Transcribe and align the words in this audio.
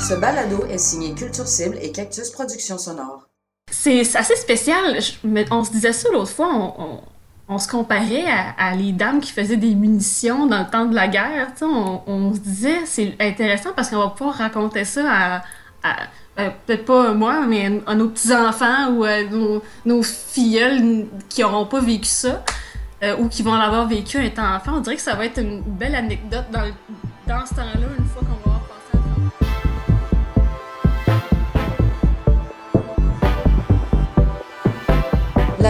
Ce 0.00 0.14
balado 0.14 0.64
est 0.66 0.78
signé 0.78 1.14
Culture 1.14 1.46
Cible 1.46 1.78
et 1.80 1.90
Cactus 1.90 2.30
Productions 2.30 2.78
Sonores. 2.78 3.26
C'est 3.70 4.00
assez 4.14 4.36
spécial. 4.36 4.98
on 5.50 5.64
se 5.64 5.70
disait 5.70 5.92
ça 5.92 6.08
l'autre 6.12 6.30
fois. 6.30 6.74
On, 7.48 7.58
se 7.58 7.68
comparait 7.68 8.24
à, 8.58 8.74
les 8.74 8.92
dames 8.92 9.20
qui 9.20 9.32
faisaient 9.32 9.56
des 9.56 9.74
munitions 9.74 10.46
dans 10.46 10.60
le 10.60 10.70
temps 10.70 10.86
de 10.86 10.94
la 10.94 11.08
guerre. 11.08 11.48
On, 11.62 12.34
se 12.34 12.40
disait, 12.40 12.84
c'est 12.84 13.16
intéressant 13.20 13.70
parce 13.74 13.90
qu'on 13.90 13.98
va 13.98 14.08
pouvoir 14.08 14.36
raconter 14.36 14.84
ça 14.84 15.04
à, 15.08 15.42
euh, 16.38 16.50
peut-être 16.66 16.84
pas 16.84 17.12
moi, 17.12 17.46
mais 17.46 17.82
à, 17.86 17.94
nos 17.94 18.08
petits-enfants 18.08 18.92
ou 18.92 19.04
à 19.04 19.22
nos, 19.24 19.62
nos 19.84 20.02
filleuls 20.02 21.06
qui 21.28 21.40
n'auront 21.40 21.66
pas 21.66 21.80
vécu 21.80 22.08
ça. 22.08 22.44
Euh, 23.02 23.14
ou 23.18 23.28
qui 23.28 23.42
vont 23.42 23.54
l'avoir 23.54 23.86
vécu 23.86 24.24
étant 24.24 24.54
enfant, 24.54 24.76
on 24.76 24.80
dirait 24.80 24.96
que 24.96 25.02
ça 25.02 25.14
va 25.14 25.26
être 25.26 25.38
une 25.38 25.60
belle 25.60 25.94
anecdote 25.94 26.46
dans, 26.50 26.64
dans 27.26 27.44
ce 27.44 27.54
temps-là, 27.54 27.88
une 27.98 28.06
fois 28.06 28.22
qu'on 28.22 28.40
va 28.40 28.45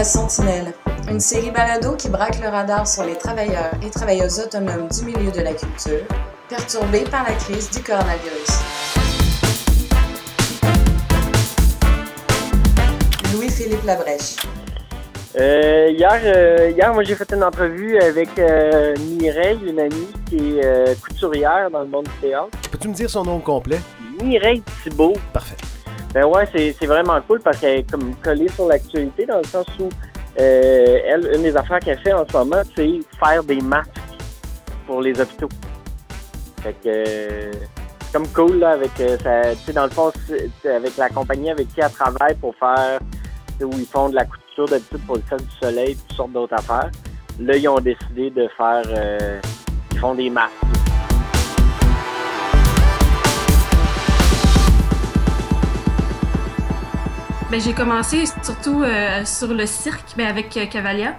Sentinelle, 0.07 0.73
une 1.09 1.19
série 1.19 1.51
balado 1.51 1.97
qui 1.97 2.07
braque 2.07 2.39
le 2.41 2.47
radar 2.47 2.87
sur 2.87 3.03
les 3.03 3.15
travailleurs 3.15 3.71
et 3.85 3.89
travailleuses 3.89 4.39
autonomes 4.39 4.87
du 4.87 5.03
milieu 5.03 5.31
de 5.31 5.41
la 5.41 5.51
culture, 5.51 5.99
perturbés 6.47 7.03
par 7.11 7.25
la 7.27 7.33
crise 7.33 7.69
du 7.69 7.83
coronavirus. 7.83 8.47
Louis-Philippe 13.33 13.83
Labrèche. 13.83 14.37
Euh, 15.37 15.89
hier, 15.91 16.21
euh, 16.23 16.71
hier, 16.73 16.93
moi, 16.93 17.03
j'ai 17.03 17.15
fait 17.15 17.29
une 17.33 17.43
entrevue 17.43 17.99
avec 17.99 18.29
euh, 18.39 18.95
Mireille, 19.19 19.59
une 19.67 19.79
amie 19.81 20.07
qui 20.29 20.57
est 20.57 20.65
euh, 20.65 20.95
couturière 21.03 21.69
dans 21.69 21.81
le 21.81 21.87
monde 21.87 22.05
du 22.05 22.29
théâtre. 22.29 22.47
Peux-tu 22.71 22.87
me 22.87 22.93
dire 22.93 23.09
son 23.09 23.25
nom 23.25 23.39
complet? 23.39 23.79
Mireille 24.23 24.63
Thibault. 24.83 25.17
Parfait. 25.33 25.57
Ben 26.17 26.25
ouais, 26.25 26.49
c'est 26.51 26.87
vraiment 26.87 27.21
cool 27.27 27.39
parce 27.41 27.59
qu'elle 27.59 27.81
est 27.81 27.91
comme 27.91 28.15
collée 28.23 28.47
sur 28.47 28.67
l'actualité 28.67 29.27
dans 29.27 29.37
le 29.37 29.43
sens 29.43 29.67
où 29.79 29.87
elle, 30.35 31.29
une 31.35 31.43
des 31.43 31.55
affaires 31.55 31.79
qu'elle 31.79 31.99
fait 31.99 32.11
en 32.11 32.27
ce 32.27 32.35
moment, 32.35 32.63
c'est 32.75 33.01
faire 33.19 33.43
des 33.43 33.61
masques 33.61 33.91
pour 34.87 35.03
les 35.03 35.21
hôpitaux. 35.21 35.49
Fait 36.63 36.73
que 36.83 37.03
c'est 38.01 38.11
comme 38.11 38.27
cool 38.29 38.57
là, 38.57 38.71
avec 38.71 38.89
ça, 38.97 39.53
tu 39.53 39.57
sais, 39.63 39.73
dans 39.73 39.83
le 39.83 39.91
fond, 39.91 40.11
avec 40.65 40.97
la 40.97 41.09
compagnie 41.09 41.51
avec 41.51 41.67
qui 41.67 41.81
elle 41.81 41.91
travaille 41.91 42.33
pour 42.41 42.55
faire 42.55 42.97
où 43.61 43.69
ils 43.73 43.85
font 43.85 44.09
de 44.09 44.15
la 44.15 44.25
couture 44.25 44.65
d'habitude 44.65 45.05
pour 45.05 45.17
le 45.17 45.37
du 45.37 45.55
soleil, 45.61 45.95
toutes 45.97 46.17
sortes 46.17 46.31
d'autres 46.31 46.55
affaires. 46.55 46.89
Là, 47.39 47.55
ils 47.55 47.67
ont 47.67 47.79
décidé 47.79 48.31
de 48.31 48.47
faire. 48.57 48.81
Euh, 48.87 49.39
ils 49.91 49.99
font 49.99 50.15
des 50.15 50.31
masques. 50.31 50.76
Ben, 57.49 57.61
j'ai 57.61 57.73
commencé 57.73 58.25
surtout 58.43 58.83
euh, 58.83 59.23
sur 59.25 59.47
le 59.53 59.65
cirque 59.65 60.15
ben, 60.17 60.27
avec 60.27 60.55
euh, 60.57 60.65
Cavalia. 60.65 61.15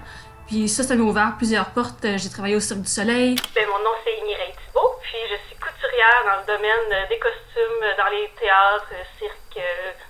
Puis 0.47 0.69
ça, 0.69 0.83
ça 0.83 0.95
m'a 0.95 1.03
ouvert 1.03 1.35
plusieurs 1.37 1.71
portes. 1.71 2.07
J'ai 2.17 2.29
travaillé 2.29 2.57
au 2.57 2.61
Cirque 2.61 2.81
du 2.81 2.91
Soleil. 2.91 3.37
Ben, 3.55 3.67
mon 3.67 3.79
nom, 3.85 3.97
c'est 4.05 4.25
Mireille 4.27 4.55
Thibault. 4.67 4.95
Puis 5.03 5.19
je 5.31 5.37
suis 5.49 5.57
couturière 5.57 6.23
dans 6.25 6.41
le 6.41 6.47
domaine 6.47 7.09
des 7.09 7.19
costumes, 7.19 7.83
dans 7.97 8.11
les 8.11 8.31
théâtres, 8.39 8.93
cirque, 9.19 9.65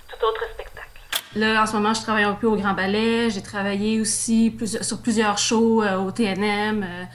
tout 0.09 0.25
autre 0.25 0.43
spectacle. 0.53 0.89
Là, 1.35 1.61
en 1.61 1.65
ce 1.67 1.73
moment, 1.73 1.93
je 1.93 2.01
travaille 2.01 2.23
un 2.23 2.33
peu 2.33 2.47
au 2.47 2.55
Grand 2.55 2.73
Ballet. 2.73 3.29
J'ai 3.29 3.43
travaillé 3.43 4.01
aussi 4.01 4.57
sur 4.81 5.01
plusieurs 5.01 5.37
shows 5.37 5.83
euh, 5.83 5.97
au 5.97 6.11
TNM, 6.11 6.83
euh, 6.83 7.05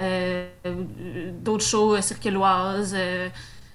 euh, 0.00 0.74
d'autres 1.32 1.64
shows 1.64 2.00
circuloises, 2.00 2.96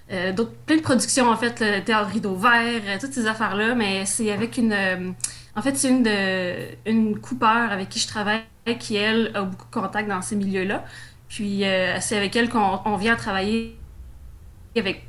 d'autres, 0.10 0.54
plein 0.66 0.78
de 0.78 0.82
productions, 0.82 1.30
en 1.30 1.36
fait, 1.36 1.60
le 1.60 1.84
Théâtre 1.84 2.10
Rideau 2.12 2.36
Vert, 2.36 3.00
toutes 3.00 3.14
ces 3.14 3.26
affaires-là. 3.26 3.76
Mais 3.76 4.06
c'est 4.06 4.32
avec 4.32 4.58
une... 4.58 5.16
en 5.56 5.62
fait, 5.62 5.76
c'est 5.76 5.90
une, 5.90 6.04
de, 6.04 6.90
une 6.90 7.20
coupeur 7.20 7.72
avec 7.72 7.90
qui 7.90 8.00
je 8.00 8.08
travaille 8.08 8.44
qui, 8.80 8.96
elle, 8.96 9.32
a 9.34 9.42
beaucoup 9.44 9.66
de 9.66 9.72
contacts 9.72 10.10
dans 10.10 10.22
ces 10.22 10.36
milieux-là. 10.36 10.86
Puis 11.30 11.64
c'est 12.00 12.18
avec 12.18 12.36
elle 12.36 12.50
qu'on 12.50 12.98
vient 12.98 13.16
travailler 13.16 13.78
avec, 14.76 15.08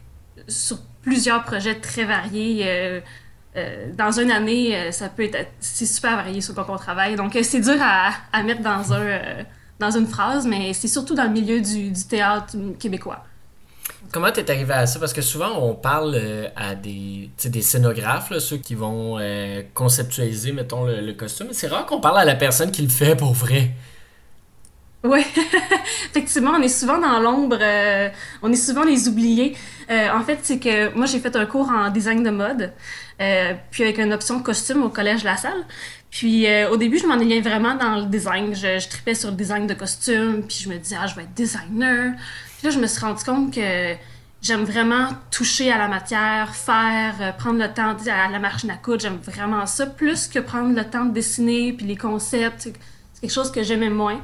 sur 0.48 0.78
plusieurs 1.02 1.44
projets 1.44 1.74
très 1.74 2.04
variés 2.04 3.02
euh, 3.56 3.92
dans 3.96 4.10
une 4.18 4.32
année, 4.32 4.76
euh, 4.76 4.90
ça 4.90 5.08
peut 5.08 5.22
être 5.22 5.52
c'est 5.60 5.86
super 5.86 6.16
varié 6.16 6.40
sur 6.40 6.54
quoi 6.54 6.66
on 6.68 6.76
travaille. 6.76 7.14
Donc 7.14 7.36
euh, 7.36 7.42
c'est 7.44 7.60
dur 7.60 7.76
à, 7.80 8.10
à, 8.32 8.42
mettre 8.42 8.62
dans 8.62 8.92
un 8.92 9.20
dans 9.78 9.90
une 9.90 10.06
phrase, 10.06 10.46
mais 10.46 10.72
c'est 10.72 10.88
surtout 10.88 11.14
dans 11.14 11.24
le 11.24 11.30
milieu 11.30 11.60
du, 11.60 11.90
du 11.90 12.04
théâtre 12.04 12.56
québécois. 12.78 13.24
Comment 14.14 14.30
t'es 14.30 14.48
arrivé 14.48 14.72
à 14.72 14.86
ça? 14.86 15.00
Parce 15.00 15.12
que 15.12 15.22
souvent, 15.22 15.58
on 15.60 15.74
parle 15.74 16.16
à 16.54 16.76
des, 16.76 17.30
des 17.44 17.62
scénographes, 17.62 18.38
ceux 18.38 18.58
qui 18.58 18.76
vont 18.76 19.18
conceptualiser, 19.74 20.52
mettons, 20.52 20.84
le, 20.84 21.12
costume. 21.14 21.48
C'est 21.50 21.66
rare 21.66 21.84
qu'on 21.84 22.00
parle 22.00 22.20
à 22.20 22.24
la 22.24 22.36
personne 22.36 22.70
qui 22.70 22.82
le 22.82 22.90
fait 22.90 23.16
pour 23.16 23.32
vrai. 23.32 23.70
Oui, 25.02 25.20
effectivement, 26.10 26.52
on 26.52 26.62
est 26.62 26.68
souvent 26.68 26.98
dans 26.98 27.18
l'ombre, 27.18 27.58
on 28.40 28.52
est 28.52 28.56
souvent 28.56 28.84
les 28.84 29.08
oubliés. 29.08 29.56
en 29.90 30.22
fait, 30.22 30.38
c'est 30.42 30.60
que 30.60 30.94
moi, 30.94 31.06
j'ai 31.06 31.18
fait 31.18 31.34
un 31.34 31.44
cours 31.44 31.68
en 31.68 31.90
design 31.90 32.22
de 32.22 32.30
mode. 32.30 32.72
Euh, 33.20 33.52
puis 33.70 33.84
avec 33.84 33.98
une 33.98 34.12
option 34.12 34.42
costume 34.42 34.82
au 34.82 34.88
collège 34.88 35.22
La 35.24 35.36
Salle. 35.36 35.64
Puis 36.10 36.46
euh, 36.46 36.70
au 36.70 36.76
début, 36.76 36.98
je 36.98 37.06
m'en 37.06 37.16
m'ennuyais 37.16 37.40
vraiment 37.40 37.74
dans 37.74 37.96
le 37.96 38.06
design. 38.06 38.54
Je, 38.54 38.78
je 38.78 38.88
tripais 38.88 39.14
sur 39.14 39.30
le 39.30 39.36
design 39.36 39.66
de 39.66 39.74
costume, 39.74 40.42
puis 40.46 40.58
je 40.62 40.68
me 40.68 40.76
disais, 40.76 40.96
ah, 41.00 41.06
je 41.06 41.14
vais 41.14 41.22
être 41.22 41.34
designer. 41.34 42.12
Puis 42.64 42.72
là, 42.72 42.78
je 42.78 42.80
me 42.80 42.86
suis 42.86 43.04
rendu 43.04 43.22
compte 43.22 43.52
que 43.52 43.94
j'aime 44.40 44.64
vraiment 44.64 45.08
toucher 45.30 45.70
à 45.70 45.76
la 45.76 45.86
matière, 45.86 46.54
faire, 46.54 47.14
euh, 47.20 47.30
prendre 47.32 47.58
le 47.58 47.68
temps 47.68 47.94
à 48.10 48.30
la 48.30 48.38
machine 48.38 48.70
à 48.70 48.76
coudre. 48.76 49.00
J'aime 49.00 49.18
vraiment 49.22 49.66
ça, 49.66 49.84
plus 49.84 50.28
que 50.28 50.38
prendre 50.38 50.74
le 50.74 50.82
temps 50.82 51.04
de 51.04 51.12
dessiner, 51.12 51.74
puis 51.74 51.84
les 51.84 51.96
concepts. 51.96 52.62
C'est 52.62 53.20
quelque 53.20 53.30
chose 53.30 53.52
que 53.52 53.62
j'aimais 53.62 53.90
moins. 53.90 54.18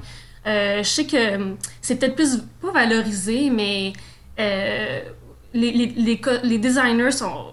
je 0.47 0.81
sais 0.83 1.05
que 1.05 1.37
hum, 1.37 1.59
c'est 1.83 1.97
peut-être 1.97 2.15
plus, 2.15 2.39
pas 2.63 2.71
valorisé, 2.73 3.51
mais 3.51 3.93
les, 4.39 5.05
les, 5.53 5.93
les, 5.95 6.23
les 6.43 6.59
designers 6.59 7.13
sont 7.13 7.53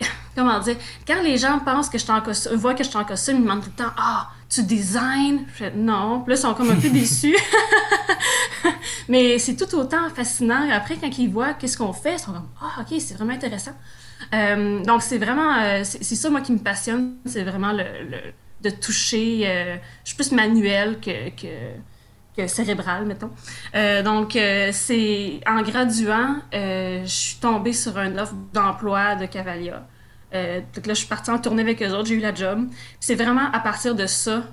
comment 0.36 0.60
dire, 0.60 0.76
quand 1.06 1.22
les 1.22 1.38
gens 1.38 1.60
pensent 1.60 1.88
que 1.88 1.96
je 1.96 2.02
suis 2.02 2.12
en 2.12 2.20
costume, 2.20 2.56
voient 2.56 2.74
que 2.74 2.84
je 2.84 2.90
suis 2.90 2.98
en 2.98 3.06
costume, 3.06 3.36
ils 3.36 3.40
me 3.40 3.44
demandent 3.44 3.64
tout 3.64 3.72
le 3.74 3.84
temps 3.84 3.92
Ah, 3.96 4.28
tu 4.50 4.64
designs 4.64 5.46
Je 5.48 5.64
fais 5.64 5.72
Non. 5.74 6.20
Puis 6.20 6.34
là, 6.34 6.38
ils 6.38 6.42
sont 6.42 6.52
comme 6.52 6.70
un 6.72 6.76
peu 6.76 6.90
déçus. 6.90 7.38
Mais 9.10 9.40
c'est 9.40 9.56
tout 9.56 9.74
autant 9.74 10.08
fascinant. 10.14 10.70
Après, 10.70 10.94
quand 10.96 11.18
ils 11.18 11.28
voient 11.28 11.54
qu'est-ce 11.54 11.76
qu'on 11.76 11.92
fait, 11.92 12.14
ils 12.14 12.18
sont 12.20 12.32
comme 12.32 12.48
Ah, 12.62 12.80
ok, 12.80 13.00
c'est 13.00 13.14
vraiment 13.14 13.32
intéressant. 13.32 13.72
Euh, 14.32 14.84
donc, 14.84 15.02
c'est 15.02 15.18
vraiment, 15.18 15.56
euh, 15.56 15.80
c'est 15.82 16.14
ça, 16.14 16.30
moi, 16.30 16.40
qui 16.42 16.52
me 16.52 16.60
passionne. 16.60 17.16
C'est 17.26 17.42
vraiment 17.42 17.72
le, 17.72 17.84
de 18.62 18.70
toucher. 18.70 19.42
Euh, 19.46 19.76
je 20.04 20.10
suis 20.10 20.16
plus 20.16 20.30
manuel 20.30 21.00
que, 21.00 21.30
que, 21.30 22.46
cérébral, 22.46 23.04
mettons. 23.04 23.30
donc, 24.04 24.38
c'est 24.72 25.40
en 25.46 25.60
graduant, 25.60 26.36
je 26.52 27.02
suis 27.04 27.36
tombée 27.36 27.74
sur 27.74 27.98
une 27.98 28.18
offre 28.18 28.34
d'emploi 28.54 29.16
de 29.16 29.26
Cavalia. 29.26 29.86
Donc 30.32 30.86
là, 30.86 30.94
je 30.94 31.00
suis 31.00 31.06
partie 31.08 31.30
en 31.30 31.38
tournée 31.38 31.60
avec 31.60 31.82
eux 31.82 31.90
autres, 31.90 32.06
j'ai 32.06 32.14
eu 32.14 32.20
la 32.20 32.34
job. 32.34 32.66
C'est 32.98 33.16
vraiment 33.16 33.52
à 33.52 33.58
partir 33.58 33.94
de 33.94 34.06
ça 34.06 34.44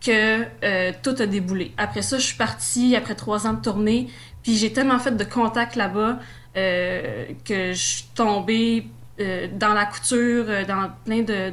que 0.00 0.44
euh, 0.64 0.92
tout 1.02 1.14
a 1.18 1.26
déboulé. 1.26 1.72
Après 1.76 2.02
ça, 2.02 2.18
je 2.18 2.24
suis 2.24 2.36
partie 2.36 2.96
après 2.96 3.14
trois 3.14 3.46
ans 3.46 3.54
de 3.54 3.60
tournée, 3.60 4.08
puis 4.42 4.56
j'ai 4.56 4.72
tellement 4.72 4.98
fait 4.98 5.16
de 5.16 5.24
contacts 5.24 5.76
là-bas 5.76 6.18
euh, 6.56 7.26
que 7.44 7.72
je 7.72 7.82
suis 7.82 8.04
tombée 8.14 8.86
dans 9.54 9.74
la 9.74 9.84
couture, 9.84 10.46
dans 10.68 10.92
plein 11.04 11.22
de... 11.22 11.52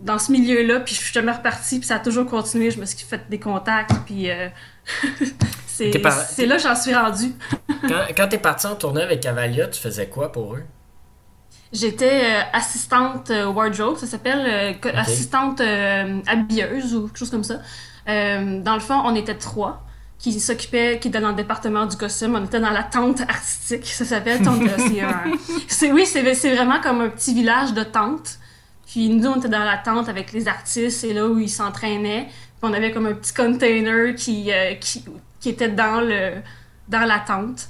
dans 0.00 0.18
ce 0.18 0.32
milieu-là, 0.32 0.80
puis 0.80 0.94
je 0.94 1.00
suis 1.00 1.12
jamais 1.12 1.32
repartie, 1.32 1.80
puis 1.80 1.86
ça 1.86 1.96
a 1.96 1.98
toujours 1.98 2.24
continué. 2.24 2.70
Je 2.70 2.80
me 2.80 2.86
suis 2.86 3.04
fait 3.04 3.20
des 3.28 3.38
contacts, 3.38 3.92
puis 4.06 4.28
c'est 5.66 6.46
là 6.46 6.56
que 6.56 6.62
j'en 6.62 6.74
suis 6.74 6.94
rendue. 6.94 7.34
quand 7.86 8.06
quand 8.16 8.28
tu 8.28 8.36
es 8.36 8.38
partie 8.38 8.66
en 8.68 8.74
tournée 8.74 9.02
avec 9.02 9.20
Cavalia, 9.20 9.68
tu 9.68 9.78
faisais 9.78 10.06
quoi 10.06 10.32
pour 10.32 10.54
eux? 10.54 10.64
J'étais 11.72 12.24
euh, 12.24 12.40
assistante 12.52 13.30
euh, 13.30 13.46
wardrobe, 13.46 13.96
ça 13.96 14.06
s'appelle 14.06 14.78
euh, 14.84 14.90
assistante 14.94 15.62
habilleuse 16.26 16.94
ou 16.94 17.06
quelque 17.06 17.18
chose 17.18 17.30
comme 17.30 17.44
ça. 17.44 17.60
dans 18.06 18.74
le 18.74 18.80
fond, 18.80 19.00
on 19.04 19.14
était 19.14 19.36
trois 19.36 19.82
qui 20.18 20.38
s'occupaient, 20.38 20.98
qui 21.00 21.08
étaient 21.08 21.20
dans 21.20 21.30
le 21.30 21.34
département 21.34 21.86
du 21.86 21.96
costume. 21.96 22.36
On 22.36 22.44
était 22.44 22.60
dans 22.60 22.70
la 22.70 22.84
tente 22.84 23.22
artistique, 23.22 23.86
ça 23.86 24.04
s'appelle 24.04 24.40
c'est 25.66 25.90
oui, 25.90 26.06
c'est 26.06 26.54
vraiment 26.54 26.80
comme 26.80 27.00
un 27.00 27.08
petit 27.08 27.34
village 27.34 27.72
de 27.72 27.82
tentes. 27.82 28.38
Puis 28.86 29.08
nous, 29.08 29.28
on 29.28 29.36
était 29.36 29.48
dans 29.48 29.64
la 29.64 29.78
tente 29.78 30.10
avec 30.10 30.32
les 30.32 30.46
artistes, 30.46 31.00
c'est 31.00 31.14
là 31.14 31.26
où 31.26 31.38
ils 31.38 31.48
s'entraînaient. 31.48 32.26
Puis 32.26 32.70
on 32.70 32.72
avait 32.74 32.92
comme 32.92 33.06
un 33.06 33.14
petit 33.14 33.32
container 33.32 34.14
qui, 34.14 34.50
qui, 34.78 35.04
qui 35.40 35.48
était 35.48 35.70
dans, 35.70 36.02
le, 36.02 36.34
dans 36.88 37.06
la 37.06 37.18
tente. 37.18 37.68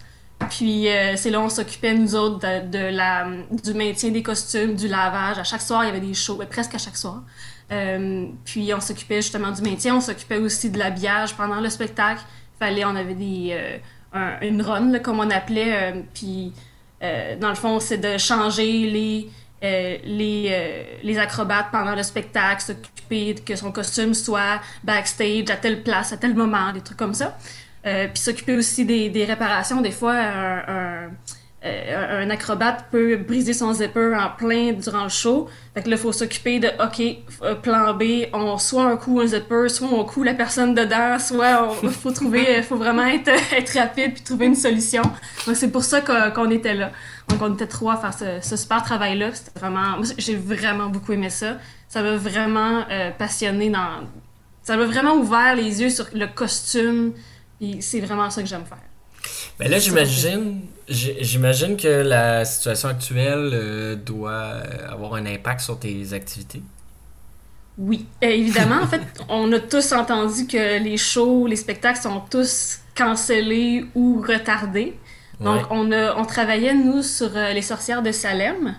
Puis 0.51 0.89
euh, 0.89 1.17
c'est 1.17 1.31
là 1.31 1.41
on 1.41 1.49
s'occupait, 1.49 1.95
nous 1.95 2.15
autres, 2.15 2.39
de, 2.39 2.95
la, 2.95 3.27
du 3.51 3.75
maintien 3.75 4.11
des 4.11 4.23
costumes, 4.23 4.75
du 4.75 4.89
lavage. 4.89 5.39
À 5.39 5.45
chaque 5.45 5.61
soir, 5.61 5.85
il 5.85 5.89
y 5.89 5.91
avait 5.91 6.01
des 6.01 6.15
shows, 6.15 6.41
presque 6.51 6.75
à 6.75 6.79
chaque 6.79 6.97
soir. 6.97 7.23
Euh, 7.71 8.27
puis 8.45 8.73
on 8.75 8.81
s'occupait 8.81 9.23
justement 9.23 9.51
du 9.51 9.63
maintien, 9.63 9.97
on 9.97 10.01
s'occupait 10.01 10.39
aussi 10.39 10.71
de 10.71 10.79
l'habillage 10.79 11.35
pendant 11.35 11.61
le 11.61 11.71
spectacle. 11.71 12.23
Fallait, 12.59 12.85
on 12.85 12.95
avait 12.95 13.15
des, 13.15 13.81
euh, 14.15 14.37
une 14.43 14.63
run, 14.63 14.99
comme 14.99 15.21
on 15.21 15.31
appelait. 15.31 16.05
puis 16.15 16.53
dans 17.01 17.49
le 17.49 17.57
fond, 17.57 17.81
c'est 17.81 17.99
de 17.99 18.17
changer 18.17 18.89
les, 18.89 19.29
les, 19.63 20.87
les 21.03 21.19
acrobates 21.19 21.73
pendant 21.73 21.97
le 21.97 22.03
spectacle, 22.05 22.63
s'occuper 22.63 23.35
que 23.45 23.57
son 23.57 23.73
costume 23.73 24.15
soit 24.15 24.61
backstage 24.85 25.51
à 25.51 25.57
telle 25.57 25.83
place, 25.83 26.13
à 26.13 26.17
tel 26.17 26.35
moment, 26.35 26.73
des 26.73 26.81
trucs 26.81 26.99
comme 26.99 27.15
ça. 27.15 27.37
Puis 27.83 28.23
s'occuper 28.23 28.57
aussi 28.57 28.85
des, 28.85 29.09
des, 29.09 29.25
réparations. 29.25 29.81
Des 29.81 29.91
fois, 29.91 30.15
un 30.15 31.11
euh, 31.65 32.25
un 32.25 32.31
acrobate 32.31 32.87
peut 32.91 33.17
briser 33.17 33.53
son 33.53 33.73
zipper 33.73 34.17
en 34.17 34.31
plein 34.37 34.73
durant 34.73 35.05
le 35.05 35.09
show. 35.09 35.49
Fait 35.75 35.83
que 35.83 35.91
là, 35.91 35.95
il 35.95 36.03
faut 36.03 36.11
s'occuper 36.11 36.59
de, 36.59 36.67
OK, 36.67 37.01
euh, 37.43 37.55
plan 37.55 37.95
B, 37.95 38.27
on, 38.33 38.59
soit 38.59 38.83
un 38.83 38.97
coup 38.97 39.21
un 39.21 39.27
zipper, 39.27 39.69
soit 39.69 39.87
on 39.87 40.05
coule 40.05 40.27
la 40.27 40.35
personne 40.35 40.75
dedans, 40.75 41.21
soit 41.21 41.73
il 41.85 41.91
faut 41.91 42.11
trouver, 42.11 42.59
euh, 42.59 42.63
faut 42.65 42.77
vraiment 42.77 43.05
être, 43.07 43.29
être 43.57 43.79
rapide 43.79 44.15
puis 44.15 44.23
trouver 44.25 44.47
une 44.47 44.57
solution. 44.57 45.03
Donc, 45.47 45.55
c'est 45.55 45.71
pour 45.71 45.85
ça 45.85 46.01
qu'on 46.01 46.51
était 46.51 46.75
là. 46.75 46.91
Donc, 47.29 47.41
on 47.41 47.55
était 47.55 47.69
trois 47.69 47.95
à 47.95 48.11
faire 48.11 48.41
ce, 48.43 48.57
super 48.57 48.83
travail-là. 48.83 49.33
C'était 49.33 49.61
vraiment, 49.61 50.03
j'ai 50.19 50.35
vraiment 50.35 50.89
beaucoup 50.89 51.13
aimé 51.13 51.31
ça. 51.31 51.59
Ça 51.89 52.03
m'a 52.03 52.17
vraiment 52.17 52.85
passionné 53.19 53.71
dans, 53.71 54.01
ça 54.63 54.77
m'a 54.77 54.85
vraiment 54.85 55.15
ouvert 55.15 55.55
les 55.55 55.81
yeux 55.81 55.91
sur 55.91 56.07
le 56.13 56.27
costume. 56.27 57.13
C'est 57.81 58.01
vraiment 58.01 58.31
ça 58.31 58.43
que 58.43 58.49
j'aime 58.49 58.65
faire. 58.65 58.79
Mais 59.61 59.69
là, 59.69 59.79
j'imagine, 59.79 60.63
j'imagine 60.89 61.77
que 61.77 61.89
la 61.89 62.45
situation 62.45 62.89
actuelle 62.89 63.51
euh, 63.53 63.95
doit 63.95 64.55
avoir 64.89 65.15
un 65.15 65.27
impact 65.27 65.61
sur 65.61 65.79
tes 65.79 66.13
activités. 66.13 66.63
Oui, 67.79 68.07
euh, 68.23 68.29
évidemment. 68.29 68.83
en 68.83 68.87
fait, 68.87 69.03
on 69.29 69.53
a 69.53 69.61
tous 69.61 69.93
entendu 69.93 70.47
que 70.47 70.83
les 70.83 70.97
shows, 70.97 71.47
les 71.47 71.57
spectacles 71.57 72.01
sont 72.01 72.21
tous 72.31 72.79
cancellés 72.97 73.87
ou 73.95 74.21
retardés. 74.21 74.95
Donc, 75.41 75.63
on, 75.71 75.91
a, 75.91 76.15
on 76.15 76.25
travaillait, 76.25 76.75
nous, 76.75 77.03
sur 77.03 77.37
euh, 77.37 77.53
Les 77.53 77.63
sorcières 77.63 78.03
de 78.03 78.13
Salem. 78.13 78.77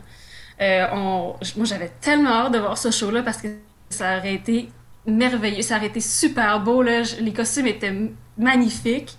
on, 0.61 1.35
moi, 1.57 1.65
j'avais 1.65 1.91
tellement 1.99 2.45
hâte 2.45 2.53
de 2.53 2.59
voir 2.59 2.77
ce 2.77 2.89
show-là 2.89 3.21
parce 3.21 3.37
que 3.37 3.49
ça 3.89 4.17
aurait 4.17 4.35
été 4.35 4.69
merveilleux. 5.05 5.61
Ça 5.61 5.75
aurait 5.75 5.87
été 5.87 5.99
super 5.99 6.61
beau. 6.61 6.81
Là. 6.81 7.01
Les 7.19 7.33
costumes 7.33 7.67
étaient 7.67 7.93
magnifiques. 8.37 9.17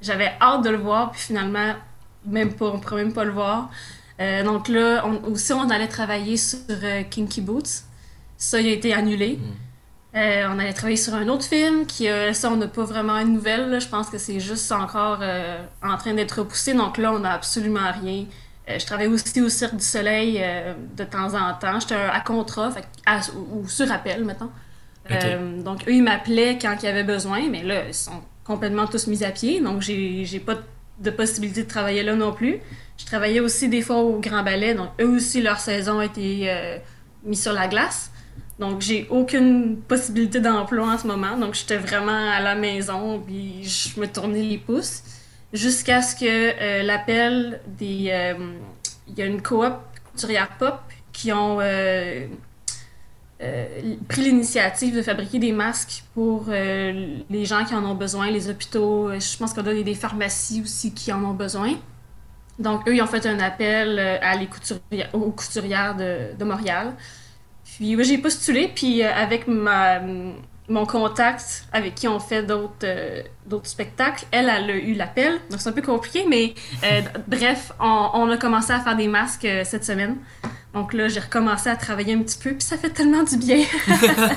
J'avais 0.00 0.32
hâte 0.40 0.64
de 0.64 0.70
le 0.70 0.78
voir, 0.78 1.12
puis 1.12 1.20
finalement, 1.20 1.74
même 2.26 2.54
pas, 2.54 2.66
on 2.66 2.78
pourrait 2.78 3.04
même 3.04 3.12
pas 3.12 3.24
le 3.24 3.32
voir. 3.32 3.70
Euh, 4.20 4.44
donc 4.44 4.68
là, 4.68 5.04
aussi, 5.24 5.52
on 5.52 5.68
allait 5.70 5.88
travailler 5.88 6.36
sur 6.36 6.58
euh, 6.70 7.02
Kinky 7.02 7.40
Boots. 7.40 7.84
Ça, 8.36 8.60
il 8.60 8.68
a 8.68 8.72
été 8.72 8.92
annulé. 8.92 9.38
Mm. 9.38 10.16
Euh, 10.16 10.48
on 10.50 10.58
allait 10.58 10.74
travailler 10.74 10.96
sur 10.96 11.14
un 11.14 11.26
autre 11.28 11.44
film 11.44 11.86
qui, 11.86 12.06
ça, 12.32 12.50
on 12.50 12.56
n'a 12.56 12.68
pas 12.68 12.84
vraiment 12.84 13.18
une 13.18 13.32
nouvelle. 13.32 13.80
Je 13.80 13.88
pense 13.88 14.10
que 14.10 14.18
c'est 14.18 14.40
juste 14.40 14.70
encore 14.70 15.22
en 15.82 15.96
train 15.96 16.12
d'être 16.12 16.40
repoussé. 16.40 16.74
Donc 16.74 16.98
là, 16.98 17.14
on 17.14 17.20
n'a 17.20 17.32
absolument 17.32 17.90
rien. 17.98 18.26
je 18.68 18.84
travaillais 18.84 19.08
aussi 19.08 19.40
au 19.40 19.48
Cirque 19.48 19.76
du 19.76 19.84
Soleil 19.84 20.44
de 20.94 21.04
temps 21.04 21.32
en 21.32 21.54
temps. 21.54 21.80
J'étais 21.80 21.94
à 21.94 22.20
contrat, 22.20 22.72
ou 23.52 23.66
sur 23.66 23.90
appel, 23.90 24.26
mettons. 24.26 24.50
donc 25.64 25.88
eux, 25.88 25.94
ils 25.94 26.02
m'appelaient 26.02 26.58
quand 26.60 26.76
il 26.82 26.84
y 26.84 26.88
avait 26.88 27.04
besoin, 27.04 27.48
mais 27.48 27.62
là, 27.62 27.86
ils 27.88 27.94
sont 27.94 28.22
complètement 28.44 28.86
tous 28.86 29.06
mis 29.06 29.24
à 29.24 29.30
pied, 29.30 29.60
donc 29.60 29.82
j'ai 29.82 30.42
pas 30.44 30.56
de 30.98 31.10
possibilité 31.10 31.62
de 31.62 31.68
travailler 31.68 32.02
là 32.02 32.14
non 32.14 32.32
plus. 32.32 32.60
Je 32.98 33.06
travaillais 33.06 33.40
aussi 33.40 33.68
des 33.68 33.82
fois 33.82 33.98
au 33.98 34.18
Grand 34.20 34.42
Ballet, 34.42 34.74
donc 34.74 34.90
eux 35.00 35.08
aussi, 35.08 35.42
leur 35.42 35.58
saison 35.58 35.98
a 35.98 36.04
été 36.04 36.50
euh, 36.50 36.78
mise 37.24 37.42
sur 37.42 37.52
la 37.52 37.66
glace. 37.66 38.12
Donc, 38.58 38.80
j'ai 38.80 39.08
aucune 39.10 39.78
possibilité 39.88 40.38
d'emploi 40.38 40.86
en 40.86 40.98
ce 40.98 41.06
moment. 41.06 41.36
Donc, 41.36 41.54
j'étais 41.54 41.78
vraiment 41.78 42.30
à 42.30 42.40
la 42.40 42.54
maison, 42.54 43.18
puis 43.18 43.64
je 43.64 43.98
me 43.98 44.06
tournais 44.06 44.42
les 44.42 44.58
pouces. 44.58 45.02
Jusqu'à 45.52 46.00
ce 46.00 46.14
que 46.14 46.24
euh, 46.24 46.82
l'appel 46.82 47.60
des. 47.66 48.08
Euh, 48.10 48.34
il 49.08 49.18
y 49.18 49.22
a 49.22 49.26
une 49.26 49.42
coop 49.42 49.74
couturière 50.12 50.56
pop 50.58 50.78
qui 51.12 51.32
ont 51.32 51.58
euh, 51.60 52.26
pris 54.08 54.22
l'initiative 54.22 54.94
de 54.94 55.02
fabriquer 55.02 55.38
des 55.38 55.52
masques 55.52 56.04
pour 56.14 56.46
euh, 56.48 57.18
les 57.28 57.44
gens 57.44 57.64
qui 57.64 57.74
en 57.74 57.84
ont 57.84 57.94
besoin, 57.94 58.30
les 58.30 58.48
hôpitaux. 58.48 59.08
Euh, 59.08 59.18
je 59.18 59.36
pense 59.36 59.54
y 59.56 59.60
a 59.60 59.82
des 59.82 59.94
pharmacies 59.94 60.62
aussi 60.62 60.92
qui 60.92 61.12
en 61.12 61.24
ont 61.24 61.34
besoin. 61.34 61.74
Donc, 62.58 62.86
eux, 62.88 62.94
ils 62.94 63.02
ont 63.02 63.06
fait 63.06 63.26
un 63.26 63.40
appel 63.40 64.20
aux 65.12 65.30
couturières 65.30 65.96
de, 65.96 66.44
Montréal. 66.44 66.92
Puis, 67.64 67.96
j'ai 68.04 68.18
postulé, 68.18 68.70
puis 68.72 69.02
avec 69.02 69.48
mon 69.48 70.86
contact 70.86 71.66
avec 71.72 71.94
qui 71.94 72.06
on 72.06 72.20
fait 72.20 72.42
d'autres 72.44 72.86
spectacles, 73.64 74.26
elle, 74.30 74.50
elle 74.50 74.70
a 74.70 74.76
eu 74.76 74.92
l'appel. 74.92 75.40
Donc, 75.50 75.60
c'est 75.60 75.70
un 75.70 75.72
peu 75.72 75.82
compliqué, 75.82 76.26
mais 76.28 76.54
bref, 77.26 77.72
on, 77.80 78.30
a 78.30 78.36
commencé 78.36 78.72
à 78.72 78.80
faire 78.80 78.96
des 78.96 79.08
masques 79.08 79.48
cette 79.64 79.84
semaine. 79.84 80.18
Donc 80.74 80.94
là, 80.94 81.08
j'ai 81.08 81.20
recommencé 81.20 81.68
à 81.68 81.76
travailler 81.76 82.14
un 82.14 82.22
petit 82.22 82.38
peu, 82.38 82.50
puis 82.50 82.62
ça 82.62 82.78
fait 82.78 82.90
tellement 82.90 83.22
du 83.22 83.36
bien. 83.36 83.62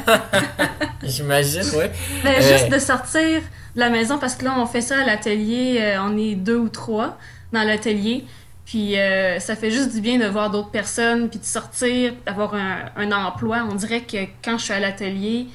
J'imagine, 1.03 1.63
oui. 1.77 1.85
Ben, 2.23 2.41
Juste 2.41 2.69
de 2.69 2.79
sortir 2.79 3.41
de 3.75 3.79
la 3.79 3.89
maison, 3.89 4.17
parce 4.17 4.35
que 4.35 4.43
là, 4.43 4.55
on 4.57 4.65
fait 4.65 4.81
ça 4.81 4.99
à 4.99 5.05
l'atelier, 5.05 5.77
euh, 5.79 6.01
on 6.01 6.17
est 6.17 6.35
deux 6.35 6.57
ou 6.57 6.69
trois 6.69 7.17
dans 7.53 7.63
l'atelier. 7.63 8.25
Puis 8.65 8.97
euh, 8.97 9.39
ça 9.39 9.55
fait 9.55 9.71
juste 9.71 9.93
du 9.93 10.01
bien 10.01 10.17
de 10.17 10.25
voir 10.25 10.49
d'autres 10.49 10.71
personnes, 10.71 11.29
puis 11.29 11.39
de 11.39 11.45
sortir, 11.45 12.13
d'avoir 12.25 12.55
un, 12.55 13.11
emploi. 13.11 13.65
On 13.69 13.75
dirait 13.75 14.01
que 14.01 14.17
quand 14.43 14.57
je 14.57 14.63
suis 14.65 14.73
à 14.73 14.79
l'atelier, 14.79 15.47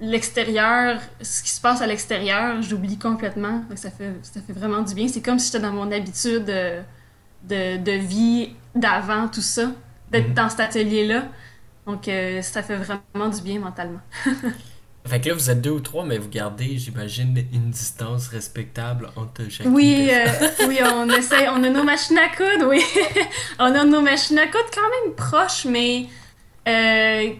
l'extérieur, 0.00 1.00
ce 1.20 1.42
qui 1.42 1.50
se 1.50 1.60
passe 1.60 1.82
à 1.82 1.86
l'extérieur, 1.86 2.62
j'oublie 2.62 2.96
complètement. 2.96 3.62
ça 3.74 3.90
fait, 3.90 4.12
ça 4.22 4.40
fait 4.40 4.52
vraiment 4.52 4.82
du 4.82 4.94
bien. 4.94 5.08
C'est 5.08 5.20
comme 5.20 5.38
si 5.38 5.46
j'étais 5.46 5.62
dans 5.62 5.72
mon 5.72 5.90
habitude 5.90 6.48
euh, 6.48 6.80
de, 7.46 7.76
de 7.78 7.92
vie 7.92 8.50
d'avant 8.74 9.28
tout 9.28 9.42
ça, 9.42 9.70
d'être 10.10 10.28
mhm. 10.28 10.34
dans 10.34 10.48
cet 10.48 10.60
atelier-là. 10.60 11.24
Donc, 11.86 12.08
euh, 12.08 12.42
ça 12.42 12.62
fait 12.62 12.76
vraiment 12.76 13.28
du 13.28 13.40
bien 13.42 13.60
mentalement. 13.60 14.00
fait 15.06 15.20
que 15.20 15.28
là, 15.28 15.34
vous 15.34 15.50
êtes 15.50 15.60
deux 15.60 15.70
ou 15.70 15.80
trois, 15.80 16.04
mais 16.04 16.18
vous 16.18 16.28
gardez, 16.28 16.76
j'imagine, 16.78 17.36
une 17.52 17.70
distance 17.70 18.28
respectable 18.28 19.10
entre 19.14 19.48
chacun. 19.48 19.70
Oui, 19.70 20.10
euh, 20.10 20.26
oui, 20.68 20.80
on 20.84 21.08
essaie. 21.10 21.48
On 21.48 21.62
a 21.62 21.70
nos 21.70 21.84
machines 21.84 22.18
à 22.18 22.28
coudre, 22.28 22.68
oui. 22.68 22.82
on 23.58 23.72
a 23.72 23.84
nos 23.84 24.00
machines 24.00 24.38
à 24.38 24.46
coudre 24.46 24.70
quand 24.74 25.06
même 25.06 25.14
proches, 25.14 25.64
mais 25.64 26.06
euh, 26.66 27.32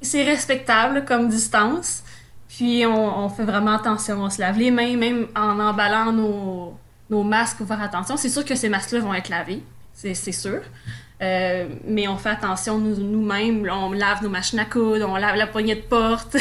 c'est 0.00 0.24
respectable 0.24 1.04
comme 1.04 1.28
distance. 1.28 2.02
Puis, 2.48 2.84
on, 2.86 3.24
on, 3.24 3.28
fait 3.28 3.44
vraiment 3.44 3.72
attention. 3.72 4.22
On 4.22 4.30
se 4.30 4.40
lave 4.40 4.58
les 4.58 4.70
mains, 4.70 4.96
même 4.96 5.26
en 5.34 5.58
emballant 5.58 6.12
nos, 6.12 6.78
nos 7.12 7.22
masques, 7.22 7.58
pour 7.58 7.68
faire 7.68 7.82
attention. 7.82 8.16
C'est 8.16 8.28
sûr 8.28 8.44
que 8.44 8.56
ces 8.56 8.68
masques-là 8.68 9.00
vont 9.00 9.14
être 9.14 9.28
lavés 9.28 9.62
c'est 9.94 10.32
sûr. 10.32 10.62
Euh, 11.20 11.68
mais 11.84 12.08
on 12.08 12.16
fait 12.16 12.30
attention 12.30 12.78
nous-mêmes. 12.78 13.68
on 13.70 13.92
lave 13.92 14.22
nos 14.22 14.28
machines 14.28 14.58
à 14.58 14.64
coudre, 14.64 15.08
on 15.08 15.16
lave 15.16 15.36
la 15.36 15.46
poignée 15.46 15.76
de 15.76 15.82
porte. 15.82 16.36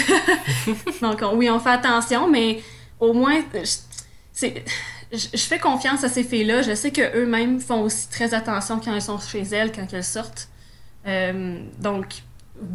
Donc, 1.02 1.24
oui, 1.34 1.50
on 1.50 1.60
fait 1.60 1.70
attention, 1.70 2.30
mais 2.30 2.64
au 3.00 3.14
moins, 3.14 3.42
c'est. 4.34 4.64
Je, 5.12 5.38
fais 5.38 5.60
confiance 5.60 6.04
à 6.06 6.10
ces 6.10 6.24
filles-là. 6.24 6.62
Je 6.62 6.74
sais 6.74 6.92
qu'eux-mêmes 6.92 7.60
font 7.60 7.82
aussi 7.82 8.10
très 8.10 8.34
attention 8.34 8.80
quand 8.80 8.96
elles 8.96 9.02
sont 9.02 9.20
chez 9.20 9.42
elles, 9.42 9.72
quand 9.72 9.86
elles 9.92 10.06
sortent. 10.06 10.48
Euh, 11.06 11.62
donc, 11.80 12.24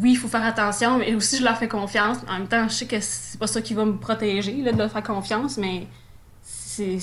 oui, 0.01 0.11
il 0.11 0.17
faut 0.17 0.27
faire 0.27 0.45
attention, 0.45 0.99
mais 0.99 1.15
aussi 1.15 1.37
je 1.37 1.43
leur 1.43 1.57
fais 1.57 1.67
confiance. 1.67 2.17
En 2.29 2.33
même 2.33 2.47
temps, 2.47 2.67
je 2.69 2.73
sais 2.73 2.85
que 2.85 2.99
c'est 3.01 3.39
pas 3.39 3.47
ça 3.47 3.61
qui 3.61 3.73
va 3.73 3.85
me 3.85 3.97
protéger, 3.97 4.61
là, 4.61 4.71
de 4.71 4.77
leur 4.77 4.91
faire 4.91 5.03
confiance, 5.03 5.57
mais 5.57 5.87
c'est 6.43 6.99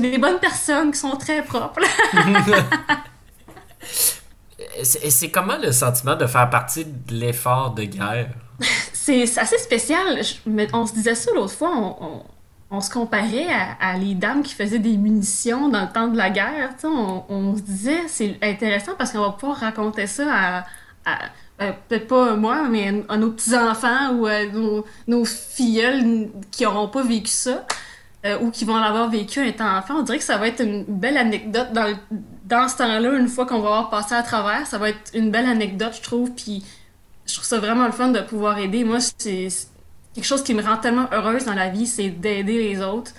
des 0.00 0.18
bonnes 0.18 0.38
personnes 0.38 0.92
qui 0.92 0.98
sont 0.98 1.16
très 1.16 1.42
propres. 1.42 1.82
c'est 4.82 5.30
comment 5.30 5.58
le 5.58 5.72
sentiment 5.72 6.16
de 6.16 6.26
faire 6.26 6.50
partie 6.50 6.84
de 6.84 7.14
l'effort 7.14 7.72
de 7.72 7.84
guerre? 7.84 8.30
c'est 8.92 9.38
assez 9.38 9.58
spécial. 9.58 10.20
on 10.72 10.86
se 10.86 10.92
disait 10.92 11.14
ça 11.14 11.30
l'autre 11.34 11.54
fois. 11.54 11.72
On, 12.72 12.80
se 12.80 12.88
comparait 12.88 13.48
à, 13.80 13.98
les 13.98 14.14
dames 14.14 14.42
qui 14.42 14.54
faisaient 14.54 14.78
des 14.78 14.96
munitions 14.96 15.68
dans 15.68 15.82
le 15.82 15.92
temps 15.92 16.06
de 16.06 16.16
la 16.16 16.30
guerre. 16.30 16.70
On, 16.84 17.56
se 17.56 17.62
disait, 17.62 18.06
c'est 18.06 18.38
intéressant 18.42 18.92
parce 18.96 19.10
qu'on 19.10 19.22
va 19.22 19.30
pouvoir 19.30 19.58
raconter 19.58 20.06
ça 20.06 20.64
à, 21.04 21.18
euh, 21.60 21.72
peut-être 21.88 22.06
pas 22.06 22.36
moi, 22.36 22.68
mais 22.68 23.04
à, 23.08 23.16
nos 23.16 23.32
petits-enfants 23.32 24.14
ou 24.14 24.26
à 24.26 24.46
nos, 24.46 24.84
nos 25.08 25.24
filleuls 25.24 26.28
qui 26.52 26.62
n'auront 26.62 26.88
pas 26.88 27.02
vécu 27.02 27.30
ça. 27.30 27.66
Euh, 28.26 28.38
ou 28.40 28.50
qui 28.50 28.66
vont 28.66 28.76
l'avoir 28.78 29.08
vécu 29.08 29.46
étant 29.48 29.78
enfant, 29.78 30.00
on 30.00 30.02
dirait 30.02 30.18
que 30.18 30.24
ça 30.24 30.36
va 30.36 30.46
être 30.46 30.62
une 30.62 30.84
belle 30.84 31.16
anecdote 31.16 31.72
dans, 31.72 31.98
dans 32.44 32.68
ce 32.68 32.76
temps-là, 32.76 33.18
une 33.18 33.28
fois 33.28 33.46
qu'on 33.46 33.60
va 33.60 33.68
avoir 33.68 33.88
passé 33.88 34.14
à 34.14 34.22
travers. 34.22 34.66
Ça 34.66 34.76
va 34.76 34.90
être 34.90 35.12
une 35.14 35.30
belle 35.30 35.46
anecdote, 35.46 35.94
je 35.96 36.02
trouve. 36.02 36.30
Puis 36.32 36.62
je 37.24 37.32
trouve 37.32 37.46
ça 37.46 37.58
vraiment 37.58 37.86
le 37.86 37.92
fun 37.92 38.08
de 38.08 38.20
pouvoir 38.20 38.58
aider. 38.58 38.84
Moi, 38.84 38.98
c'est 39.00 39.48
quelque 40.14 40.26
chose 40.26 40.42
qui 40.42 40.52
me 40.52 40.62
rend 40.62 40.76
tellement 40.76 41.08
heureuse 41.12 41.46
dans 41.46 41.54
la 41.54 41.70
vie, 41.70 41.86
c'est 41.86 42.10
d'aider 42.10 42.58
les 42.58 42.82
autres. 42.82 43.12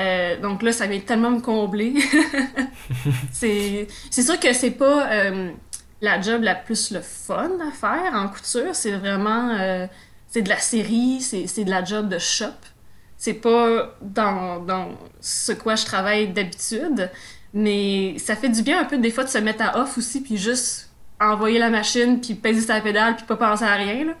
Euh, 0.00 0.40
donc 0.40 0.62
là, 0.62 0.72
ça 0.72 0.88
vient 0.88 0.98
tellement 0.98 1.30
me 1.30 1.40
combler. 1.40 1.94
c'est 3.32 3.86
sûr 4.10 4.40
que 4.40 4.52
c'est 4.52 4.72
pas 4.72 5.12
euh, 5.12 5.52
la 6.00 6.20
job 6.20 6.42
la 6.42 6.56
plus 6.56 6.90
le 6.90 7.02
fun 7.02 7.52
à 7.68 7.70
faire 7.70 8.14
en 8.14 8.26
couture. 8.26 8.74
C'est 8.74 8.96
vraiment... 8.96 9.86
c'est 10.26 10.42
de 10.42 10.48
la 10.48 10.58
série, 10.58 11.20
c'est 11.20 11.62
de 11.62 11.70
la 11.70 11.84
job 11.84 12.08
de 12.08 12.18
shop 12.18 12.48
c'est 13.24 13.32
pas 13.32 13.96
dans, 14.02 14.60
dans, 14.60 14.90
ce 15.18 15.52
quoi 15.52 15.76
je 15.76 15.86
travaille 15.86 16.28
d'habitude, 16.28 17.10
Mais 17.54 18.18
ça 18.18 18.36
fait 18.36 18.50
du 18.50 18.60
bien 18.62 18.82
un 18.82 18.84
peu 18.84 18.98
des 18.98 19.10
fois 19.10 19.24
de 19.24 19.30
se 19.30 19.38
mettre 19.38 19.64
à 19.64 19.80
off 19.80 19.96
aussi, 19.96 20.20
puis 20.20 20.36
juste 20.36 20.90
envoyer 21.18 21.58
la 21.58 21.70
machine, 21.70 22.20
puis 22.20 22.34
peser 22.34 22.60
sa 22.60 22.82
pédale, 22.82 23.16
puis 23.16 23.24
pas 23.24 23.36
penser 23.36 23.64
à 23.64 23.76
rien. 23.76 24.14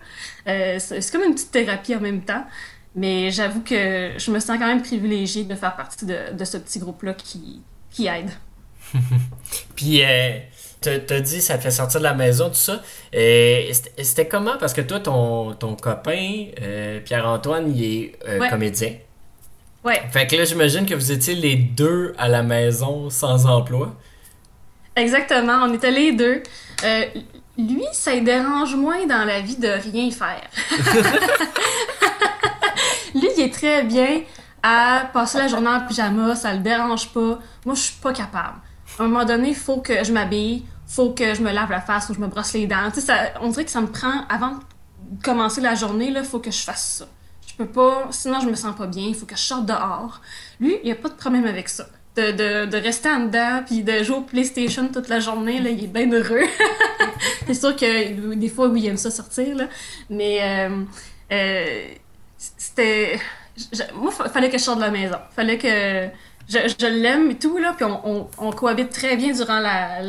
Euh, 0.48 0.78
c'est 0.78 1.12
comme 1.12 1.24
une 1.24 1.34
petite 1.34 1.50
thérapie 1.50 1.94
en 1.94 2.00
même 2.00 2.22
temps. 2.22 2.46
Mais 2.94 3.30
j'avoue 3.30 3.60
que 3.60 4.12
je 4.16 4.30
me 4.30 4.38
sens 4.38 4.56
quand 4.58 4.68
même 4.68 4.80
privilégiée 4.80 5.44
de 5.44 5.54
faire 5.54 5.76
partie 5.76 6.06
de, 6.06 6.32
de 6.32 6.44
ce 6.46 6.56
petit 6.56 6.78
groupe-là 6.78 7.12
qui, 7.12 7.60
qui 7.90 8.06
aide. 8.06 8.30
puis, 9.76 10.02
euh, 10.02 10.38
t'as 10.84 11.20
dit 11.20 11.40
ça 11.40 11.56
te 11.56 11.62
fait 11.62 11.70
sortir 11.70 12.00
de 12.00 12.04
la 12.04 12.14
maison, 12.14 12.48
tout 12.48 12.54
ça. 12.54 12.82
Et 13.12 13.70
c'était 14.02 14.26
comment? 14.26 14.56
Parce 14.58 14.74
que 14.74 14.80
toi, 14.80 15.00
ton, 15.00 15.54
ton 15.54 15.74
copain, 15.74 16.46
euh, 16.62 17.00
Pierre-Antoine, 17.00 17.74
il 17.74 17.84
est 17.84 18.12
euh, 18.28 18.48
comédien. 18.48 18.92
Ouais. 19.84 20.00
Fait 20.10 20.26
que 20.26 20.36
là, 20.36 20.44
j'imagine 20.44 20.86
que 20.86 20.94
vous 20.94 21.12
étiez 21.12 21.34
les 21.34 21.56
deux 21.56 22.14
à 22.16 22.28
la 22.28 22.42
maison 22.42 23.10
sans 23.10 23.46
emploi. 23.46 23.94
Exactement, 24.96 25.64
on 25.64 25.74
était 25.74 25.90
les 25.90 26.12
deux. 26.12 26.42
Euh, 26.84 27.04
lui, 27.58 27.84
ça 27.92 28.18
dérange 28.18 28.74
moins 28.76 29.06
dans 29.06 29.24
la 29.24 29.40
vie 29.40 29.56
de 29.56 29.68
rien 29.68 30.10
faire. 30.10 30.48
lui, 33.14 33.28
il 33.36 33.42
est 33.42 33.52
très 33.52 33.82
bien 33.82 34.22
à 34.62 35.10
passer 35.12 35.38
la 35.38 35.48
journée 35.48 35.68
en 35.68 35.86
pyjama, 35.86 36.34
ça 36.34 36.52
le 36.52 36.60
dérange 36.60 37.08
pas. 37.08 37.38
Moi, 37.66 37.74
je 37.74 37.80
suis 37.80 38.00
pas 38.00 38.12
capable. 38.12 38.58
À 38.98 39.02
un 39.02 39.08
moment 39.08 39.24
donné, 39.24 39.50
il 39.50 39.54
faut 39.54 39.78
que 39.78 40.04
je 40.04 40.12
m'habille, 40.12 40.64
faut 40.86 41.10
que 41.10 41.34
je 41.34 41.42
me 41.42 41.52
lave 41.52 41.70
la 41.70 41.80
face, 41.80 42.06
que 42.06 42.14
je 42.14 42.20
me 42.20 42.26
brosse 42.26 42.52
les 42.52 42.66
dents. 42.66 42.90
Ça, 42.92 43.14
on 43.40 43.48
dirait 43.48 43.64
que 43.64 43.70
ça 43.70 43.80
me 43.80 43.86
prend, 43.86 44.26
avant 44.28 44.50
de 44.50 45.22
commencer 45.22 45.60
la 45.60 45.74
journée, 45.74 46.12
il 46.14 46.24
faut 46.24 46.40
que 46.40 46.50
je 46.50 46.62
fasse 46.62 46.98
ça. 46.98 47.06
Je 47.46 47.54
peux 47.54 47.70
pas, 47.70 48.08
sinon 48.10 48.40
je 48.40 48.48
me 48.48 48.54
sens 48.54 48.74
pas 48.76 48.86
bien, 48.86 49.04
il 49.06 49.14
faut 49.14 49.26
que 49.26 49.36
je 49.36 49.42
sorte 49.42 49.66
dehors. 49.66 50.20
Lui, 50.60 50.76
il 50.82 50.90
a 50.90 50.94
pas 50.96 51.08
de 51.08 51.14
problème 51.14 51.46
avec 51.46 51.68
ça. 51.68 51.86
De, 52.16 52.30
de, 52.30 52.66
de, 52.66 52.76
rester 52.76 53.10
en 53.10 53.26
dedans 53.26 53.62
puis 53.66 53.82
de 53.82 54.04
jouer 54.04 54.18
au 54.18 54.20
PlayStation 54.20 54.86
toute 54.86 55.08
la 55.08 55.18
journée, 55.18 55.60
là, 55.60 55.70
il 55.70 55.82
est 55.82 55.88
bien 55.88 56.10
heureux. 56.12 56.44
c'est 57.46 57.54
sûr 57.54 57.74
que 57.74 58.34
des 58.34 58.48
fois, 58.48 58.68
oui, 58.68 58.82
il 58.82 58.86
aime 58.86 58.96
ça 58.96 59.10
sortir, 59.10 59.56
là. 59.56 59.64
Mais 60.10 60.38
euh, 60.40 60.84
euh, 61.32 61.88
c'était. 62.36 63.18
Moi, 63.94 64.12
il 64.24 64.30
fallait 64.30 64.48
que 64.48 64.58
je 64.58 64.62
sorte 64.62 64.78
de 64.78 64.84
la 64.84 64.90
maison. 64.90 65.18
Fallait 65.34 65.58
que. 65.58 66.08
Je, 66.46 66.86
l'aime 66.86 67.30
et 67.30 67.38
tout, 67.38 67.56
là, 67.56 67.74
puis 67.74 67.86
on, 67.86 68.52
cohabite 68.52 68.90
très 68.90 69.16
bien 69.16 69.32
durant 69.32 69.60
la, 69.60 70.02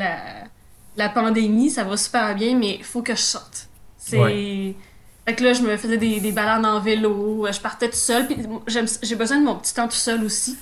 la, 0.98 1.10
pandémie, 1.10 1.70
ça 1.70 1.84
va 1.84 1.98
super 1.98 2.36
bien, 2.36 2.56
mais 2.56 2.76
il 2.76 2.84
faut 2.84 3.02
que 3.02 3.16
je 3.16 3.22
sorte. 3.22 3.68
C'est. 3.98 4.76
Fait 5.26 5.34
que 5.34 5.44
là, 5.44 5.54
je 5.54 5.64
me 5.64 5.76
faisais 5.76 5.98
des, 5.98 6.20
des 6.20 6.32
balades 6.32 6.66
en 6.66 6.80
vélo, 6.80 7.48
je 7.52 7.60
partais 7.60 7.90
tout 7.90 7.96
seul, 7.96 8.28
puis 8.28 8.38
j'ai 8.68 9.16
besoin 9.16 9.40
de 9.40 9.44
mon 9.44 9.56
petit 9.56 9.74
temps 9.74 9.88
tout 9.88 9.96
seul 9.96 10.24
aussi. 10.24 10.56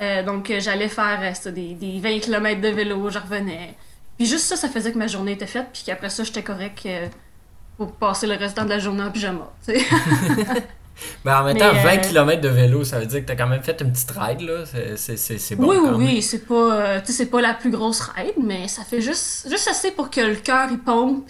Euh, 0.00 0.22
donc, 0.22 0.52
j'allais 0.58 0.88
faire 0.88 1.20
euh, 1.22 1.50
des, 1.50 1.74
des, 1.74 2.00
20 2.00 2.18
km 2.20 2.60
de 2.60 2.68
vélo, 2.68 3.08
je 3.10 3.18
revenais. 3.18 3.74
Puis 4.18 4.26
juste 4.26 4.44
ça, 4.44 4.56
ça 4.56 4.68
faisait 4.68 4.92
que 4.92 4.98
ma 4.98 5.06
journée 5.06 5.32
était 5.32 5.46
faite, 5.46 5.68
puis 5.72 5.82
qu'après 5.86 6.10
ça, 6.10 6.24
j'étais 6.24 6.42
correct 6.42 6.82
euh, 6.86 7.08
pour 7.76 7.92
passer 7.92 8.26
le 8.26 8.34
restant 8.34 8.64
de 8.64 8.70
la 8.70 8.78
journée 8.78 9.02
en 9.02 9.10
pyjama. 9.10 9.50
Mais 11.24 11.32
en 11.32 11.44
même 11.44 11.56
temps, 11.56 11.72
20 11.72 11.98
km 11.98 12.40
de 12.40 12.48
vélo, 12.48 12.84
ça 12.84 12.98
veut 12.98 13.06
dire 13.06 13.20
que 13.20 13.26
t'as 13.26 13.36
quand 13.36 13.46
même 13.46 13.62
fait 13.62 13.80
une 13.80 13.92
petite 13.92 14.10
ride, 14.10 14.40
là. 14.40 14.64
C'est 14.96 15.56
bon. 15.56 15.68
Oui, 15.68 15.76
oui, 15.80 15.90
oui. 15.96 16.22
C'est 16.22 16.46
pas, 16.46 17.02
c'est 17.04 17.30
pas 17.30 17.40
la 17.40 17.54
plus 17.54 17.70
grosse 17.70 18.00
ride, 18.00 18.34
mais 18.42 18.68
ça 18.68 18.82
fait 18.84 19.00
juste, 19.00 19.48
juste 19.48 19.68
assez 19.68 19.90
pour 19.90 20.10
que 20.10 20.20
le 20.20 20.36
cœur 20.36 20.68
il 20.70 20.78
pompe, 20.78 21.28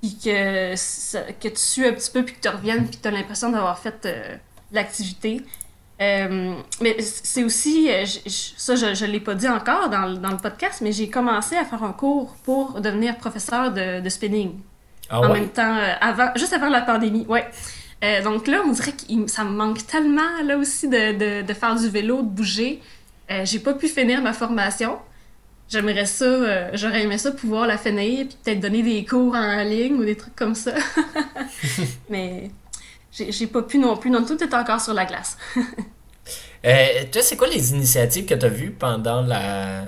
puis 0.00 0.16
que, 0.16 0.74
que 0.74 1.48
tu 1.48 1.56
sues 1.56 1.86
un 1.86 1.92
petit 1.92 2.10
peu, 2.10 2.24
puis 2.24 2.34
que 2.34 2.40
tu 2.40 2.48
reviennes, 2.48 2.86
puis 2.86 2.96
que 2.96 3.02
tu 3.02 3.08
as 3.08 3.10
l'impression 3.10 3.50
d'avoir 3.50 3.78
fait 3.78 4.06
euh, 4.06 4.36
l'activité. 4.72 5.42
Euh, 6.00 6.54
mais 6.82 7.00
c'est 7.00 7.42
aussi, 7.42 7.90
euh, 7.90 8.04
ça 8.26 8.74
je 8.74 9.04
ne 9.04 9.10
l'ai 9.10 9.20
pas 9.20 9.34
dit 9.34 9.48
encore 9.48 9.88
dans, 9.88 10.12
dans 10.12 10.30
le 10.30 10.36
podcast, 10.36 10.80
mais 10.82 10.92
j'ai 10.92 11.08
commencé 11.08 11.56
à 11.56 11.64
faire 11.64 11.82
un 11.82 11.92
cours 11.92 12.36
pour 12.44 12.80
devenir 12.80 13.16
professeur 13.16 13.72
de, 13.72 14.00
de 14.00 14.08
spinning. 14.08 14.52
Ah 15.08 15.20
en 15.20 15.32
même 15.32 15.48
temps, 15.48 15.76
avant, 16.00 16.32
juste 16.34 16.52
avant 16.52 16.68
la 16.68 16.82
pandémie, 16.82 17.24
ouais. 17.28 17.46
Donc 18.22 18.46
là, 18.46 18.62
on 18.66 18.72
dirait 18.72 18.92
que 18.92 19.28
ça 19.28 19.44
me 19.44 19.50
manque 19.50 19.86
tellement, 19.86 20.42
là 20.44 20.58
aussi, 20.58 20.88
de, 20.88 21.12
de, 21.12 21.46
de 21.46 21.54
faire 21.54 21.74
du 21.76 21.88
vélo, 21.88 22.22
de 22.22 22.28
bouger. 22.28 22.80
j'ai 23.44 23.58
pas 23.58 23.74
pu 23.74 23.88
finir 23.88 24.22
ma 24.22 24.32
formation. 24.32 24.98
J'aimerais 25.68 26.06
ça, 26.06 26.24
euh, 26.24 26.70
j'aurais 26.74 27.02
aimé 27.02 27.18
ça 27.18 27.32
pouvoir 27.32 27.66
la 27.66 27.76
finir, 27.76 28.26
puis 28.28 28.36
peut-être 28.42 28.60
donner 28.60 28.82
des 28.82 29.04
cours 29.04 29.34
en 29.34 29.64
ligne 29.64 29.94
ou 29.94 30.04
des 30.04 30.16
trucs 30.16 30.36
comme 30.36 30.54
ça. 30.54 30.74
Mais 32.08 32.50
j'ai 33.10 33.46
pas 33.48 33.62
pu 33.62 33.78
non 33.78 33.96
plus, 33.96 34.10
non, 34.10 34.24
tout 34.24 34.40
est 34.42 34.54
encore 34.54 34.80
sur 34.80 34.94
la 34.94 35.06
glace. 35.06 35.36
euh, 36.64 36.86
toi, 37.10 37.22
c'est 37.22 37.36
quoi 37.36 37.48
les 37.48 37.72
initiatives 37.72 38.26
que 38.26 38.34
tu 38.34 38.46
as 38.46 38.48
vues 38.48 38.70
pendant 38.70 39.22
la. 39.22 39.86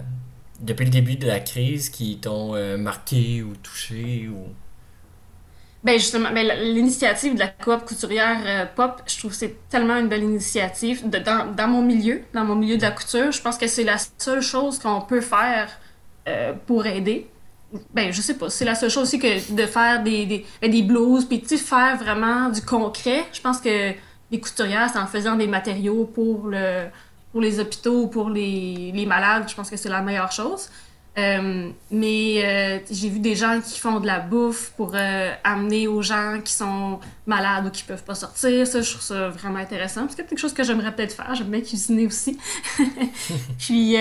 depuis 0.60 0.84
le 0.84 0.90
début 0.90 1.14
de 1.14 1.28
la 1.28 1.38
crise 1.38 1.90
qui 1.90 2.18
t'ont 2.18 2.56
euh, 2.56 2.76
marqué 2.76 3.42
ou 3.42 3.54
touché 3.54 4.28
ou. 4.28 4.48
Ben 5.84 5.98
justement, 5.98 6.32
ben, 6.32 6.46
l'initiative 6.74 7.34
de 7.34 7.38
la 7.38 7.48
coop 7.48 7.84
couturière 7.84 8.40
euh, 8.44 8.66
pop, 8.66 9.00
je 9.06 9.16
trouve 9.18 9.30
que 9.30 9.36
c'est 9.36 9.68
tellement 9.68 9.96
une 9.96 10.08
belle 10.08 10.24
initiative 10.24 11.08
dans, 11.08 11.68
mon 11.68 11.82
milieu, 11.82 12.22
dans 12.34 12.44
mon 12.44 12.56
milieu 12.56 12.76
de 12.76 12.82
la 12.82 12.90
couture. 12.90 13.30
Je 13.30 13.40
pense 13.40 13.56
que 13.56 13.68
c'est 13.68 13.84
la 13.84 13.96
seule 14.18 14.40
chose 14.40 14.80
qu'on 14.80 15.02
peut 15.02 15.20
faire 15.20 15.70
euh, 16.26 16.52
pour 16.66 16.84
aider. 16.86 17.28
Ben 17.94 18.12
je 18.12 18.20
sais 18.20 18.34
pas, 18.34 18.50
c'est 18.50 18.64
la 18.64 18.74
seule 18.74 18.90
chose 18.90 19.04
aussi 19.04 19.18
que 19.18 19.54
de 19.54 19.66
faire 19.66 20.02
des, 20.02 20.26
des, 20.26 20.46
ben, 20.60 20.86
blouses, 20.86 21.26
puis 21.26 21.42
tu 21.42 21.56
faire 21.56 21.96
vraiment 21.96 22.48
du 22.48 22.62
concret. 22.62 23.24
Je 23.32 23.40
pense 23.40 23.60
que 23.60 23.92
les 24.30 24.40
couturières, 24.40 24.90
c'est 24.92 24.98
en 24.98 25.06
faisant 25.06 25.36
des 25.36 25.46
matériaux 25.46 26.06
pour 26.06 26.48
le 26.48 26.86
pour 27.30 27.42
les 27.42 27.60
hôpitaux 27.60 28.04
ou 28.04 28.06
pour 28.08 28.30
les, 28.30 28.90
les 28.94 29.06
malades, 29.06 29.44
je 29.48 29.54
pense 29.54 29.70
que 29.70 29.76
c'est 29.76 29.90
la 29.90 30.00
meilleure 30.00 30.32
chose. 30.32 30.70
Euh, 31.18 31.70
mais 31.90 32.44
euh, 32.44 32.78
j'ai 32.90 33.08
vu 33.08 33.18
des 33.18 33.34
gens 33.34 33.60
qui 33.60 33.80
font 33.80 33.98
de 33.98 34.06
la 34.06 34.20
bouffe 34.20 34.70
pour 34.76 34.92
euh, 34.94 35.32
amener 35.42 35.88
aux 35.88 36.00
gens 36.00 36.40
qui 36.44 36.52
sont 36.52 37.00
malades 37.26 37.66
ou 37.66 37.70
qui 37.70 37.82
peuvent 37.82 38.04
pas 38.04 38.14
sortir. 38.14 38.66
Ça, 38.66 38.82
je 38.82 38.90
trouve 38.90 39.02
ça 39.02 39.28
vraiment 39.30 39.58
intéressant. 39.58 40.06
C'est 40.08 40.16
quelque 40.16 40.38
chose 40.38 40.52
que 40.52 40.62
j'aimerais 40.62 40.94
peut-être 40.94 41.14
faire. 41.14 41.34
J'aime 41.34 41.48
bien 41.48 41.60
cuisiner 41.60 42.06
aussi. 42.06 42.38
Puis, 43.58 43.96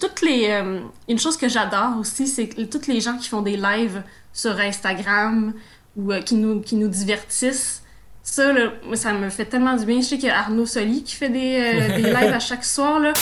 toutes 0.00 0.20
les... 0.22 0.62
une 1.08 1.18
chose 1.18 1.36
que 1.36 1.48
j'adore 1.48 1.98
aussi, 1.98 2.26
c'est 2.26 2.48
toutes 2.68 2.86
les 2.86 3.00
gens 3.00 3.16
qui 3.16 3.28
font 3.28 3.42
des 3.42 3.56
lives 3.56 4.02
sur 4.32 4.58
Instagram 4.60 5.54
ou 5.96 6.12
qui, 6.24 6.34
nous, 6.34 6.60
qui 6.60 6.76
nous 6.76 6.88
divertissent. 6.88 7.82
Ça, 8.22 8.52
là, 8.52 8.72
ça 8.94 9.14
me 9.14 9.30
fait 9.30 9.46
tellement 9.46 9.76
du 9.76 9.86
bien. 9.86 10.00
Je 10.00 10.06
sais 10.06 10.18
qu'il 10.18 10.28
y 10.28 10.30
a 10.30 10.40
Arnaud 10.40 10.66
Soli 10.66 11.02
qui 11.04 11.16
fait 11.16 11.30
des, 11.30 11.88
des 11.96 12.02
lives 12.10 12.34
à 12.34 12.40
chaque 12.40 12.64
soir. 12.64 13.00
Là. 13.00 13.14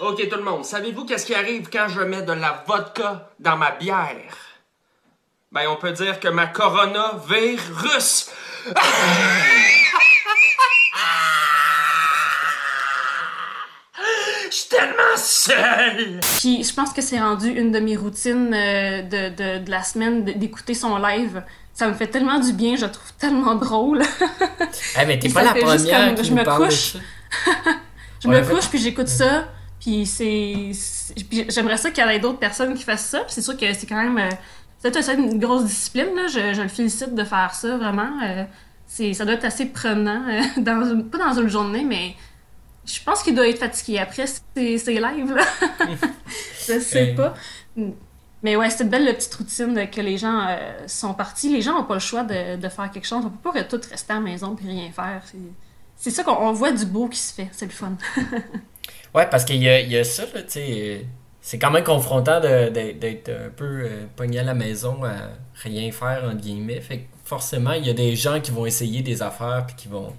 Ok 0.00 0.28
tout 0.28 0.36
le 0.36 0.42
monde, 0.42 0.64
savez-vous 0.64 1.04
qu'est-ce 1.04 1.24
qui 1.24 1.36
arrive 1.36 1.68
quand 1.72 1.86
je 1.86 2.00
mets 2.00 2.22
de 2.22 2.32
la 2.32 2.64
vodka 2.66 3.30
dans 3.38 3.56
ma 3.56 3.70
bière? 3.70 4.36
Ben 5.52 5.68
on 5.68 5.76
peut 5.76 5.92
dire 5.92 6.18
que 6.18 6.26
ma 6.26 6.48
Corona 6.48 7.12
vire 7.28 7.60
russe. 7.76 8.28
Je 14.50 14.60
suis 14.60 14.68
tellement 14.68 15.16
seul! 15.16 16.20
Puis 16.22 16.64
je 16.64 16.74
pense 16.74 16.92
que 16.92 17.00
c'est 17.00 17.18
rendu 17.18 17.48
une 17.48 17.72
de 17.72 17.78
mes 17.78 17.96
routines 17.96 18.52
euh, 18.52 19.02
de, 19.02 19.28
de, 19.28 19.64
de, 19.64 19.70
la 19.70 19.82
semaine 19.82 20.24
d'écouter 20.24 20.74
son 20.74 20.96
live. 20.98 21.42
Ça 21.72 21.88
me 21.88 21.94
fait 21.94 22.06
tellement 22.08 22.38
du 22.38 22.52
bien, 22.52 22.76
je 22.76 22.86
le 22.86 22.92
trouve 22.92 23.12
tellement 23.14 23.54
drôle. 23.54 24.02
hey, 24.96 25.06
mais 25.06 25.18
t'es 25.18 25.28
pas 25.28 25.42
la 25.42 25.54
première 25.54 26.14
qui 26.14 26.24
je 26.24 26.32
me 26.32 26.44
couche. 26.44 26.96
je 28.22 28.28
me 28.28 28.40
couche 28.42 28.68
puis 28.68 28.78
j'écoute 28.78 29.08
ça. 29.08 29.44
Puis 29.84 30.06
c'est. 30.06 30.70
J'aimerais 31.50 31.76
ça 31.76 31.90
qu'il 31.90 32.02
y 32.02 32.08
ait 32.08 32.18
d'autres 32.18 32.38
personnes 32.38 32.72
qui 32.72 32.84
fassent 32.84 33.04
ça. 33.04 33.24
c'est 33.28 33.42
sûr 33.42 33.54
que 33.54 33.70
c'est 33.74 33.86
quand 33.86 34.02
même. 34.02 34.16
Euh, 34.16 34.30
c'est 34.78 35.14
une 35.14 35.38
grosse 35.38 35.66
discipline, 35.66 36.14
là. 36.16 36.26
Je, 36.26 36.54
je, 36.54 36.62
le 36.62 36.68
félicite 36.68 37.14
de 37.14 37.22
faire 37.22 37.54
ça, 37.54 37.76
vraiment. 37.76 38.10
Euh, 38.22 38.44
ça 38.86 39.24
doit 39.26 39.34
être 39.34 39.44
assez 39.44 39.66
prenant, 39.66 40.22
euh, 40.26 40.40
dans 40.56 41.02
pas 41.02 41.18
dans 41.18 41.38
une 41.38 41.48
journée, 41.48 41.84
mais 41.84 42.14
je 42.86 42.98
pense 43.02 43.22
qu'il 43.22 43.34
doit 43.34 43.46
être 43.46 43.58
fatigué 43.58 43.98
après 43.98 44.26
ces, 44.26 44.78
ces 44.78 44.94
lives, 44.94 45.34
là. 45.34 45.44
je 46.66 46.80
sais 46.80 47.08
pas. 47.14 47.34
Mais 48.42 48.56
ouais, 48.56 48.70
c'est 48.70 48.84
une 48.84 48.90
belle 48.90 49.14
petite 49.14 49.34
routine 49.34 49.90
que 49.90 50.00
les 50.00 50.16
gens 50.16 50.48
sont 50.86 51.12
partis. 51.12 51.50
Les 51.50 51.60
gens 51.60 51.74
n'ont 51.74 51.84
pas 51.84 51.94
le 51.94 52.00
choix 52.00 52.22
de, 52.22 52.56
de, 52.56 52.68
faire 52.70 52.90
quelque 52.90 53.06
chose. 53.06 53.22
On 53.24 53.30
peut 53.30 53.52
pas 53.52 53.64
tout 53.64 53.80
rester 53.90 54.12
à 54.12 54.16
la 54.16 54.20
maison 54.20 54.56
et 54.62 54.66
rien 54.66 54.90
faire. 54.92 55.22
C'est 55.96 56.10
ça 56.10 56.24
qu'on 56.24 56.52
voit 56.52 56.72
du 56.72 56.86
beau 56.86 57.08
qui 57.08 57.18
se 57.18 57.34
fait. 57.34 57.48
C'est 57.52 57.66
le 57.66 57.72
fun. 57.72 57.96
Ouais, 59.14 59.28
parce 59.30 59.44
qu'il 59.44 59.62
y 59.62 59.68
a, 59.68 59.80
y 59.80 59.96
a 59.96 60.04
ça, 60.04 60.24
tu 60.26 60.40
sais. 60.48 61.06
C'est 61.40 61.58
quand 61.58 61.70
même 61.70 61.84
confrontant 61.84 62.40
d'être 62.40 63.28
un 63.28 63.50
peu 63.54 63.82
euh, 63.82 64.06
pogné 64.16 64.38
à 64.38 64.44
la 64.44 64.54
maison 64.54 65.04
à 65.04 65.28
rien 65.62 65.92
faire, 65.92 66.24
entre 66.24 66.40
guillemets. 66.40 66.80
Fait 66.80 67.00
que 67.00 67.04
forcément, 67.22 67.72
il 67.72 67.86
y 67.86 67.90
a 67.90 67.92
des 67.92 68.16
gens 68.16 68.40
qui 68.40 68.50
vont 68.50 68.64
essayer 68.64 69.02
des 69.02 69.20
affaires 69.20 69.64
puis 69.66 69.76
qui 69.76 69.88
vont 69.88 70.14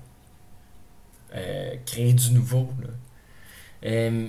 euh, 1.35 1.73
créer 1.87 2.13
du 2.13 2.31
nouveau. 2.31 2.69
Euh, 3.83 4.27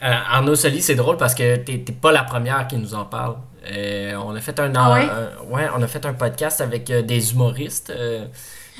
Arnaud 0.00 0.56
Soli, 0.56 0.82
c'est 0.82 0.94
drôle 0.94 1.16
parce 1.16 1.34
que 1.34 1.56
t'es 1.56 1.78
pas 1.78 2.12
la 2.12 2.24
première 2.24 2.68
qui 2.68 2.76
nous 2.76 2.92
en 2.92 3.06
parle. 3.06 3.36
on 3.66 4.34
a 4.34 4.40
fait 4.42 4.60
un, 4.60 4.74
ah 4.76 4.92
ouais? 5.46 5.68
on 5.74 5.82
a 5.82 5.86
fait 5.88 6.04
un 6.04 6.12
podcast 6.12 6.60
avec 6.60 6.84
des 6.84 7.32
humoristes. 7.32 7.90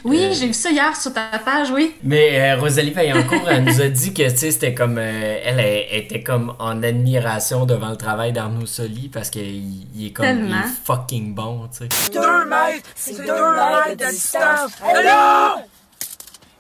Oui, 0.05 0.25
Euh, 0.25 0.33
j'ai 0.33 0.47
vu 0.49 0.53
ça 0.53 0.71
hier 0.71 0.97
sur 0.97 1.13
ta 1.13 1.39
page, 1.45 1.71
oui. 1.71 1.95
Mais 2.03 2.41
euh, 2.53 2.61
Rosalie 2.61 2.91
Vaillancourt, 2.91 3.49
elle 3.49 3.65
nous 3.65 3.81
a 3.81 3.89
dit 3.89 4.13
que, 4.13 4.29
tu 4.31 4.37
sais, 4.37 4.51
c'était 4.51 4.75
comme... 4.75 4.99
euh, 4.99 5.39
elle, 5.45 5.61
elle 5.61 6.01
était 6.05 6.23
comme 6.23 6.55
en 6.59 6.83
admiration 6.83 7.67
devant 7.67 7.91
le 7.91 7.97
travail 7.97 8.33
d'Arnaud 8.33 8.67
Soli 8.67 9.09
parce 9.09 9.31
qu'il 9.31 9.87
il 9.97 10.07
est 10.07 10.11
comme... 10.11 10.27
Il 10.27 10.51
est 10.51 10.85
fucking 10.85 11.35
bon, 11.35 11.69
tu 11.69 11.89
sais. 11.89 12.11
Deux 12.11 12.45
mètres, 12.47 12.89
c'est 12.97 13.17
deux 13.25 13.55
mètres 13.55 13.97
de 13.97 14.11
distance. 14.11 14.73
Hello! 14.85 15.63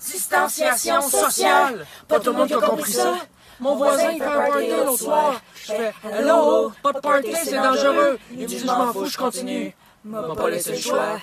Distanciation 0.01 1.01
sociale. 1.01 1.87
Pas 2.09 2.21
tout 2.21 2.31
le 2.33 2.39
monde 2.39 2.49
qui 2.49 2.55
a 2.55 2.59
compris 2.59 2.93
ça. 2.93 3.15
Mon 3.61 3.77
voisin, 3.77 4.11
il 4.13 4.19
fait 4.19 4.25
un 4.25 4.51
party 4.51 4.67
l'autre 4.71 4.99
soir. 4.99 5.41
Je 5.55 5.73
fais, 5.73 5.93
hello, 6.19 6.73
pas 6.83 6.93
de 6.93 6.99
party, 6.99 7.31
c'est 7.45 7.55
dangereux. 7.57 8.19
Il 8.37 8.47
dit, 8.47 8.59
je 8.59 8.67
m'en 8.67 8.93
fous, 8.93 9.07
je 9.07 9.17
continue. 9.17 9.75
M'a 10.05 10.23
pas 10.35 10.51
laissé 10.51 10.73
le 10.73 10.79
choix. 10.79 11.19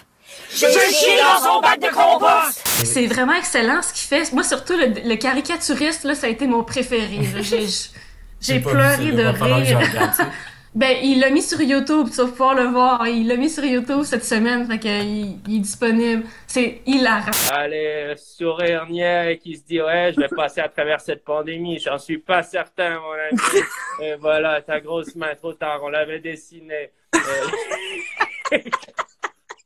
J'ai 0.51 0.67
chié 0.67 1.17
dans 1.17 1.43
son 1.43 1.61
bac 1.61 1.79
de 1.79 1.87
compost! 1.87 2.61
C'est 2.65 3.07
vraiment 3.07 3.33
excellent 3.33 3.81
ce 3.81 3.93
qu'il 3.93 4.07
fait. 4.07 4.31
Moi, 4.33 4.43
surtout, 4.43 4.73
le, 4.77 5.07
le 5.07 5.15
caricaturiste, 5.15 6.03
là, 6.03 6.15
ça 6.15 6.27
a 6.27 6.29
été 6.29 6.47
mon 6.47 6.63
préféré. 6.63 7.19
J'ai 8.41 8.59
pleuré 8.59 9.11
de 9.11 9.43
rire. 9.43 9.79
Ben, 10.75 10.95
il 11.01 11.19
l'a 11.19 11.31
mis 11.31 11.41
sur 11.41 11.59
YouTube, 11.59 12.09
tu 12.11 12.17
vas 12.17 12.27
pouvoir 12.27 12.53
le 12.53 12.65
voir. 12.65 13.07
Il 13.07 13.27
l'a 13.27 13.37
mis 13.37 13.49
sur 13.49 13.65
YouTube 13.65 14.03
cette 14.03 14.23
semaine, 14.23 14.67
fait 14.67 14.77
qu'il 14.77 15.39
il 15.47 15.55
est 15.55 15.59
disponible. 15.59 16.23
C'est 16.45 16.81
hilarant. 16.85 17.31
Allez, 17.51 18.13
sourire 18.17 18.85
niais 18.87 19.39
qui 19.41 19.55
se 19.55 19.63
dit 19.63 19.81
ouais, 19.81 20.13
je 20.15 20.21
vais 20.21 20.27
passer 20.27 20.61
à 20.61 20.69
travers 20.69 21.01
cette 21.01 21.25
pandémie. 21.25 21.79
J'en 21.79 21.97
suis 21.97 22.19
pas 22.19 22.43
certain, 22.43 22.99
mon 22.99 23.13
ami. 23.13 23.39
Et 24.03 24.15
voilà, 24.15 24.61
ta 24.61 24.79
grosse 24.79 25.15
main, 25.15 25.33
trop 25.33 25.53
tard, 25.53 25.79
on 25.81 25.89
l'avait 25.89 26.19
dessinée. 26.19 26.91
Euh, 27.15 28.59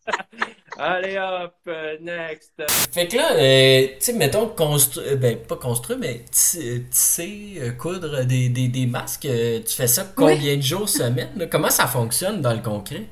Allez 0.77 1.17
hop, 1.17 1.55
euh, 1.67 1.97
next. 2.01 2.53
Fait 2.93 3.07
que 3.07 3.17
là, 3.17 3.33
euh, 3.33 3.87
tu 3.99 4.05
sais, 4.05 4.13
mettons, 4.13 4.47
construire, 4.49 5.17
ben, 5.17 5.37
pas 5.37 5.55
construire, 5.57 5.97
mais 5.99 6.23
ti- 6.31 6.83
tisser, 6.89 7.55
euh, 7.59 7.71
coudre 7.71 8.23
des, 8.25 8.49
des, 8.49 8.67
des 8.67 8.85
masques, 8.85 9.25
euh, 9.25 9.59
tu 9.65 9.73
fais 9.75 9.87
ça 9.87 10.05
combien 10.15 10.55
de 10.57 10.61
jours, 10.61 10.87
semaine? 10.89 11.29
là? 11.35 11.47
Comment 11.47 11.69
ça 11.71 11.87
fonctionne 11.87 12.41
dans 12.41 12.53
le 12.53 12.61
concret? 12.61 13.07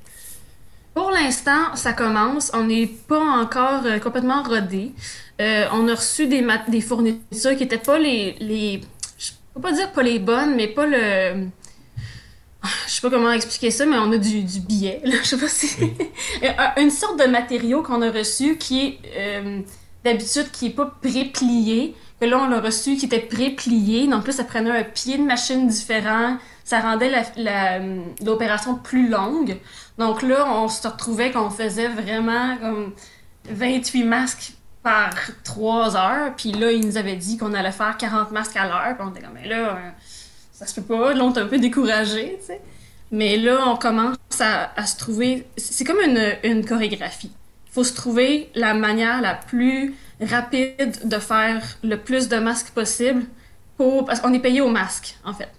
Pour 0.94 1.12
l'instant, 1.12 1.76
ça 1.76 1.94
commence. 1.94 2.52
On 2.54 2.66
n'est 2.66 2.88
pas 2.88 3.20
encore 3.42 3.86
euh, 3.86 4.00
complètement 4.00 4.44
rodé. 4.44 4.92
Euh, 5.40 5.66
on 5.72 5.88
a 5.88 5.96
reçu 5.96 6.28
des, 6.28 6.42
mat- 6.42 6.70
des 6.70 6.82
fournitures 6.82 7.56
qui 7.56 7.64
n'étaient 7.64 7.78
pas 7.78 7.98
les, 7.98 8.36
les. 8.40 8.82
Je 9.18 9.32
peux 9.54 9.62
pas 9.62 9.72
dire 9.72 9.92
pas 9.94 10.04
les 10.04 10.20
bonnes, 10.20 10.56
mais 10.56 10.68
pas 10.68 10.86
le. 10.86 11.48
Je 12.88 12.92
sais 12.92 13.02
pas 13.02 13.10
comment 13.10 13.32
expliquer 13.32 13.72
ça, 13.72 13.86
mais 13.86 13.98
on 13.98 14.12
a 14.12 14.18
du, 14.18 14.44
du 14.44 14.60
billet. 14.60 15.02
Là. 15.04 15.16
Je 15.24 15.28
sais 15.28 15.38
pas 15.38 15.48
si. 15.48 15.70
Un- 16.44 16.82
Une 16.82 16.92
sorte 16.92 17.20
de 17.20 17.26
matériau 17.26 17.82
qu'on 17.82 18.02
a 18.02 18.12
reçu 18.12 18.58
qui 18.58 18.82
est 18.86 19.00
euh, 19.18 19.62
d'habitude 20.04 20.52
qui 20.52 20.68
est 20.68 20.72
pas 20.72 20.86
pré-plié. 21.02 21.96
Que 22.20 22.26
là, 22.28 22.38
on 22.40 22.48
l'a 22.50 22.60
reçu 22.60 22.98
qui 22.98 23.06
était 23.06 23.20
pré-plié. 23.20 24.08
Donc 24.08 24.28
là, 24.28 24.34
ça 24.34 24.44
prenait 24.44 24.70
un 24.70 24.84
pied 24.84 25.18
de 25.18 25.24
machine 25.24 25.68
différent. 25.68 26.38
Ça 26.64 26.80
rendait 26.82 27.10
la- 27.36 27.80
l'opération 28.24 28.76
plus 28.76 29.10
longue. 29.10 29.58
Donc 29.98 30.22
là, 30.22 30.46
on 30.54 30.68
se 30.68 30.88
retrouvait 30.88 31.32
qu'on 31.32 31.50
faisait 31.50 31.88
vraiment 31.88 32.58
comme 32.58 32.94
28 33.50 34.04
masques 34.04 34.54
par 34.84 35.10
3 35.44 35.96
heures. 35.98 36.36
Puis 36.38 36.52
là, 36.52 36.72
ils 36.72 36.86
nous 36.86 36.98
avaient 36.98 37.16
dit 37.16 37.38
qu'on 37.38 37.54
allait 37.56 37.72
faire 37.72 37.98
40 37.98 38.32
masques 38.32 38.56
à 38.56 38.68
l'heure. 38.68 38.96
Puis 38.98 39.08
on 39.08 39.12
était 39.12 39.22
comme, 39.22 39.34
mais 39.34 39.48
là, 39.48 39.56
euh, 39.70 39.90
ça 40.62 40.68
se 40.68 40.80
peut 40.80 40.96
pas. 40.96 41.14
Là, 41.14 41.24
on 41.24 41.32
était 41.32 41.40
un 41.40 41.48
peu 41.48 41.58
découragés, 41.58 42.38
tu 42.40 42.48
sais. 42.48 42.62
Mais 43.10 43.36
là, 43.36 43.68
on 43.68 43.76
commence 43.76 44.18
à, 44.40 44.86
se 44.86 44.96
trouver. 44.96 45.48
C'est 45.58 45.84
comme 45.84 46.00
une, 46.00 46.36
une 46.44 46.64
chorégraphie. 46.66 47.32
Il 47.68 47.74
faut 47.74 47.84
se 47.84 47.94
trouver 47.94 48.50
la 48.54 48.74
manière 48.74 49.22
la 49.22 49.34
plus 49.34 49.96
rapide 50.22 51.00
de 51.04 51.18
faire 51.18 51.64
le 51.84 51.98
plus 51.98 52.30
de 52.30 52.38
masques 52.38 52.70
possible 52.70 53.24
pour. 53.76 54.06
Parce 54.06 54.20
qu'on 54.20 54.34
est 54.34 54.40
payé 54.40 54.62
au 54.62 54.70
masque, 54.70 55.18
en 55.26 55.34
fait. 55.34 55.50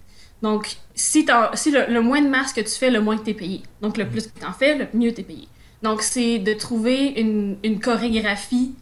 Donc, 0.41 0.77
si, 0.95 1.27
si 1.53 1.71
le, 1.71 1.99
moins 1.99 2.21
de 2.21 2.29
masques 2.29 2.55
que 2.55 2.61
tu 2.61 2.75
fais, 2.75 2.89
le 2.89 3.01
moins 3.01 3.17
que 3.17 3.25
tu 3.25 3.31
es 3.31 3.35
payé. 3.35 3.61
Donc, 3.81 3.97
le 3.97 4.07
plus 4.07 4.27
que 4.27 4.39
tu 4.39 4.45
en 4.45 4.53
fais, 4.53 4.75
le 4.75 4.87
mieux 4.93 5.13
tu 5.13 5.21
es 5.21 5.23
payé. 5.23 5.47
Donc, 5.81 6.01
c'est 6.01 6.39
de 6.39 6.53
trouver 6.53 7.07
une, 7.19 7.57
une 7.63 7.79
chorégraphie 7.79 8.73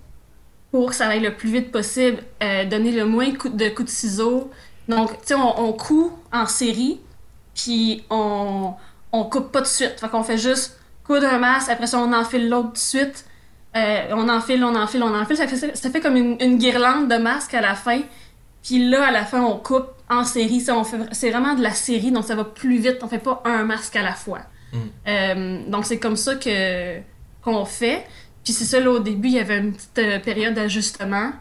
pour 0.71 0.89
que 0.89 0.95
ça 0.95 1.07
aille 1.07 1.19
le 1.19 1.35
plus 1.35 1.51
vite 1.51 1.71
possible, 1.71 2.19
euh, 2.41 2.65
donner 2.65 2.91
le 2.91 3.05
moins 3.05 3.29
de, 3.29 3.69
coups 3.69 3.89
de 3.89 3.93
ciseaux. 3.93 4.49
Donc, 4.91 5.11
tu 5.21 5.27
sais, 5.27 5.33
on, 5.35 5.59
on 5.59 5.73
coud 5.73 6.11
en 6.31 6.45
série, 6.45 6.99
puis 7.55 8.03
on, 8.09 8.73
on 9.11 9.23
coupe 9.23 9.51
pas 9.51 9.61
de 9.61 9.67
suite. 9.67 9.99
Fait 9.99 10.09
qu'on 10.09 10.23
fait 10.23 10.37
juste 10.37 10.77
coudre 11.03 11.27
un 11.27 11.39
masque, 11.39 11.69
après 11.69 11.87
ça, 11.87 11.99
on 11.99 12.13
enfile 12.13 12.49
l'autre 12.49 12.67
tout 12.67 12.73
de 12.73 12.77
suite. 12.77 13.25
Euh, 13.75 14.07
on 14.11 14.27
enfile, 14.27 14.63
on 14.63 14.75
enfile, 14.75 15.01
on 15.03 15.15
enfile. 15.15 15.37
Ça 15.37 15.47
fait, 15.47 15.75
ça 15.75 15.89
fait 15.89 16.01
comme 16.01 16.17
une, 16.17 16.37
une 16.41 16.57
guirlande 16.57 17.07
de 17.09 17.15
masques 17.15 17.53
à 17.53 17.61
la 17.61 17.75
fin. 17.75 18.01
Puis 18.63 18.89
là, 18.89 19.07
à 19.07 19.11
la 19.11 19.25
fin, 19.25 19.41
on 19.41 19.57
coupe 19.57 19.87
en 20.09 20.23
série. 20.23 20.59
Ça, 20.59 20.75
on 20.75 20.83
fait, 20.83 20.97
c'est 21.13 21.31
vraiment 21.31 21.55
de 21.55 21.63
la 21.63 21.71
série, 21.71 22.11
donc 22.11 22.25
ça 22.25 22.35
va 22.35 22.43
plus 22.43 22.77
vite. 22.77 22.97
On 23.01 23.07
fait 23.07 23.17
pas 23.17 23.41
un 23.45 23.63
masque 23.63 23.95
à 23.95 24.03
la 24.03 24.13
fois. 24.13 24.41
Euh, 25.07 25.69
donc 25.69 25.85
c'est 25.85 25.99
comme 25.99 26.15
ça 26.15 26.35
que 26.35 26.99
qu'on 27.41 27.65
fait. 27.65 28.05
Puis 28.43 28.53
c'est 28.53 28.65
ça, 28.65 28.79
là, 28.79 28.91
au 28.91 28.99
début, 28.99 29.29
il 29.29 29.35
y 29.35 29.39
avait 29.39 29.57
une 29.57 29.73
petite 29.73 29.99
euh, 29.99 30.19
période 30.19 30.53
d'ajustement 30.53 31.31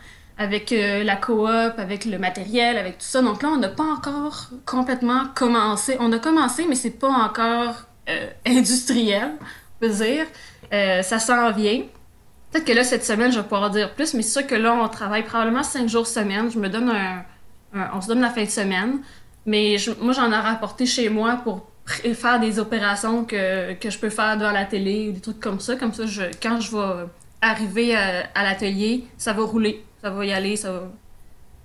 avec 0.40 0.72
euh, 0.72 1.04
la 1.04 1.16
coop, 1.16 1.74
avec 1.76 2.06
le 2.06 2.18
matériel, 2.18 2.78
avec 2.78 2.96
tout 2.96 3.04
ça. 3.04 3.20
Donc 3.20 3.42
là, 3.42 3.50
on 3.50 3.58
n'a 3.58 3.68
pas 3.68 3.84
encore 3.84 4.48
complètement 4.64 5.26
commencé. 5.34 5.98
On 6.00 6.10
a 6.12 6.18
commencé, 6.18 6.64
mais 6.66 6.76
c'est 6.76 6.98
pas 6.98 7.10
encore 7.10 7.74
euh, 8.08 8.26
industriel, 8.46 9.32
on 9.38 9.86
peut 9.86 9.92
dire. 9.92 10.24
Euh, 10.72 11.02
ça 11.02 11.18
s'en 11.18 11.52
vient. 11.52 11.82
Peut-être 12.50 12.64
que 12.64 12.72
là, 12.72 12.84
cette 12.84 13.04
semaine, 13.04 13.30
je 13.30 13.36
vais 13.36 13.42
pouvoir 13.42 13.68
dire 13.68 13.94
plus, 13.94 14.14
mais 14.14 14.22
c'est 14.22 14.40
sûr 14.40 14.46
que 14.46 14.54
là, 14.54 14.72
on 14.72 14.88
travaille 14.88 15.24
probablement 15.24 15.62
cinq 15.62 15.90
jours 15.90 16.06
semaine. 16.06 16.50
Je 16.50 16.58
me 16.58 16.70
donne 16.70 16.88
un, 16.88 17.22
on 17.92 18.00
se 18.00 18.08
donne 18.08 18.22
la 18.22 18.30
fin 18.30 18.44
de 18.44 18.48
semaine. 18.48 19.00
Mais 19.44 19.76
moi, 20.00 20.14
j'en 20.14 20.32
ai 20.32 20.36
rapporté 20.36 20.86
chez 20.86 21.10
moi 21.10 21.38
pour 21.44 21.70
faire 22.14 22.40
des 22.40 22.58
opérations 22.58 23.26
que, 23.26 23.74
que 23.74 23.90
je 23.90 23.98
peux 23.98 24.10
faire 24.10 24.38
devant 24.38 24.52
la 24.52 24.64
télé 24.64 25.10
ou 25.10 25.12
des 25.12 25.20
trucs 25.20 25.40
comme 25.40 25.60
ça. 25.60 25.76
Comme 25.76 25.92
ça, 25.92 26.04
quand 26.42 26.60
je 26.60 26.74
vais 26.74 27.06
arriver 27.42 27.94
à 27.94 28.42
l'atelier, 28.42 29.04
ça 29.18 29.34
va 29.34 29.42
rouler. 29.42 29.84
Ça 30.02 30.10
va 30.10 30.24
y 30.24 30.32
aller, 30.32 30.56
ça 30.56 30.72
va, 30.72 30.82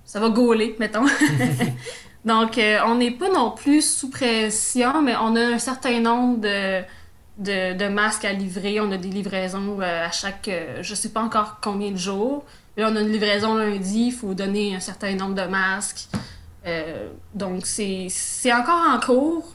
ça 0.04 0.20
va 0.20 0.28
gauler, 0.28 0.76
mettons. 0.78 1.06
Donc, 2.26 2.58
euh, 2.58 2.80
on 2.86 2.96
n'est 2.96 3.12
pas 3.12 3.30
non 3.30 3.52
plus 3.52 3.98
sous 3.98 4.10
pression, 4.10 5.00
mais 5.00 5.14
on 5.16 5.36
a 5.36 5.40
un 5.40 5.58
certain 5.58 6.00
nombre 6.00 6.40
de, 6.40 6.82
de, 7.38 7.78
de 7.78 7.88
masques 7.88 8.24
à 8.24 8.32
livrer. 8.32 8.80
On 8.80 8.90
a 8.90 8.96
des 8.96 9.08
livraisons 9.08 9.80
euh, 9.80 10.06
à 10.06 10.10
chaque, 10.10 10.48
euh, 10.48 10.82
je 10.82 10.94
sais 10.96 11.10
pas 11.10 11.22
encore 11.22 11.58
combien 11.62 11.92
de 11.92 11.96
jours. 11.96 12.44
Là, 12.76 12.88
on 12.90 12.96
a 12.96 13.00
une 13.00 13.12
livraison 13.12 13.54
lundi, 13.54 14.06
il 14.08 14.12
faut 14.12 14.34
donner 14.34 14.74
un 14.74 14.80
certain 14.80 15.14
nombre 15.14 15.34
de 15.34 15.46
masques. 15.46 16.08
Donc, 17.32 17.64
c'est 17.64 18.52
encore 18.52 18.88
en 18.90 18.98
cours, 18.98 19.54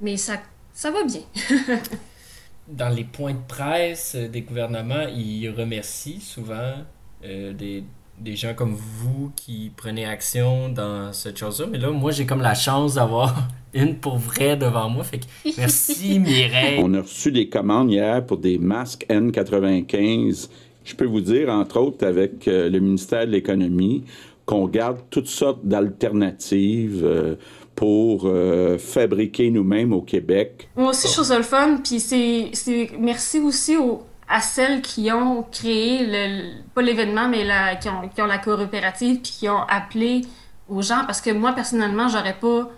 mais 0.00 0.16
ça, 0.16 0.34
ça 0.72 0.92
va 0.92 1.02
bien. 1.02 1.22
Dans 2.68 2.88
les 2.88 3.02
points 3.02 3.34
de 3.34 3.46
presse 3.48 4.14
des 4.14 4.42
gouvernements, 4.42 5.08
ils 5.12 5.50
remercient 5.50 6.20
souvent 6.20 6.84
euh, 7.24 7.52
des, 7.52 7.84
des 8.18 8.36
gens 8.36 8.54
comme 8.54 8.74
vous 8.74 9.32
qui 9.34 9.72
prenez 9.76 10.04
action 10.04 10.68
dans 10.68 11.12
cette 11.12 11.38
chose-là. 11.38 11.66
Mais 11.70 11.78
là, 11.78 11.90
moi, 11.90 12.10
j'ai 12.10 12.26
comme 12.26 12.42
la 12.42 12.54
chance 12.54 12.94
d'avoir 12.94 13.48
une 13.74 13.96
pour 13.96 14.18
vrai 14.18 14.56
devant 14.56 14.88
moi. 14.88 15.04
Fait 15.04 15.18
que 15.18 15.24
merci 15.56 16.18
Mireille. 16.20 16.80
On 16.82 16.92
a 16.94 17.00
reçu 17.00 17.32
des 17.32 17.48
commandes 17.48 17.90
hier 17.90 18.24
pour 18.24 18.38
des 18.38 18.58
masques 18.58 19.06
N95. 19.08 20.48
Je 20.84 20.94
peux 20.94 21.06
vous 21.06 21.20
dire, 21.20 21.48
entre 21.50 21.78
autres, 21.78 22.06
avec 22.06 22.48
euh, 22.48 22.68
le 22.68 22.80
ministère 22.80 23.26
de 23.26 23.32
l'Économie, 23.32 24.04
qu'on 24.44 24.66
garde 24.66 24.98
toutes 25.10 25.28
sortes 25.28 25.64
d'alternatives 25.64 27.02
euh, 27.04 27.36
pour 27.74 28.22
euh, 28.24 28.78
fabriquer 28.78 29.50
nous-mêmes 29.50 29.92
au 29.92 30.02
Québec. 30.02 30.68
Moi 30.76 30.90
aussi, 30.90 31.06
je 31.08 31.12
trouve 31.12 31.26
ça 31.26 31.36
le 31.36 31.44
fun. 31.44 31.78
Puis 31.84 32.00
c'est, 32.00 32.50
c'est 32.52 32.90
merci 32.98 33.38
aussi 33.38 33.76
aux, 33.76 34.02
à 34.30 34.40
celles 34.40 34.80
qui 34.80 35.10
ont 35.10 35.42
créé, 35.42 36.06
le, 36.06 36.62
pas 36.72 36.82
l'événement, 36.82 37.28
mais 37.28 37.44
la, 37.44 37.74
qui, 37.74 37.88
ont, 37.88 38.08
qui 38.08 38.22
ont 38.22 38.26
la 38.26 38.38
coopérative, 38.38 39.20
puis 39.20 39.32
qui 39.32 39.48
ont 39.48 39.62
appelé 39.68 40.22
aux 40.68 40.82
gens. 40.82 41.04
Parce 41.04 41.20
que 41.20 41.30
moi, 41.30 41.52
personnellement, 41.52 42.08
j'aurais 42.08 42.36
pas 42.36 42.70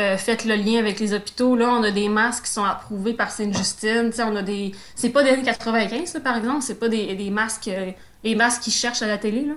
euh, 0.00 0.16
fait 0.16 0.44
le 0.44 0.54
lien 0.54 0.78
avec 0.78 1.00
les 1.00 1.12
hôpitaux. 1.12 1.56
Là, 1.56 1.68
on 1.68 1.82
a 1.82 1.90
des 1.90 2.08
masques 2.08 2.44
qui 2.44 2.52
sont 2.52 2.64
approuvés 2.64 3.12
par 3.12 3.32
Sainte-Justine. 3.32 4.10
Tu 4.10 4.18
sais, 4.18 4.22
on 4.22 4.36
a 4.36 4.42
des... 4.42 4.72
C'est 4.94 5.10
pas 5.10 5.24
des 5.24 5.30
années 5.30 5.42
95, 5.42 6.14
là, 6.14 6.20
par 6.20 6.36
exemple. 6.36 6.62
C'est 6.62 6.78
pas 6.78 6.88
des, 6.88 7.14
des 7.16 7.30
masques... 7.30 7.68
euh, 7.68 7.90
les 8.22 8.36
masques 8.36 8.62
qu'ils 8.62 8.72
cherchent 8.72 9.02
à 9.02 9.08
la 9.08 9.18
télé, 9.18 9.46
là. 9.46 9.54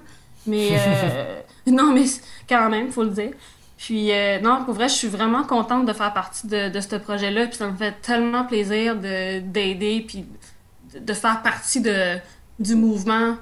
Mais... 0.47 0.69
euh, 0.73 1.39
non, 1.67 1.93
mais 1.93 2.05
quand 2.49 2.67
même, 2.71 2.89
faut 2.89 3.03
le 3.03 3.11
dire. 3.11 3.31
Puis, 3.77 4.11
euh, 4.11 4.39
non, 4.39 4.65
pour 4.65 4.73
vrai, 4.73 4.89
je 4.89 4.95
suis 4.95 5.07
vraiment 5.07 5.43
contente 5.43 5.85
de 5.85 5.93
faire 5.93 6.13
partie 6.13 6.47
de, 6.47 6.69
de 6.69 6.79
ce 6.79 6.95
projet-là. 6.95 7.45
Puis, 7.45 7.57
ça 7.57 7.67
me 7.67 7.77
fait 7.77 7.93
tellement 8.01 8.43
plaisir 8.43 8.95
de, 8.95 9.39
d'aider, 9.39 10.03
puis 10.07 10.25
de, 10.99 11.13
faire 11.13 11.41
partie 11.41 11.81
de, 11.81 12.17
du 12.59 12.75
mouvement. 12.75 13.37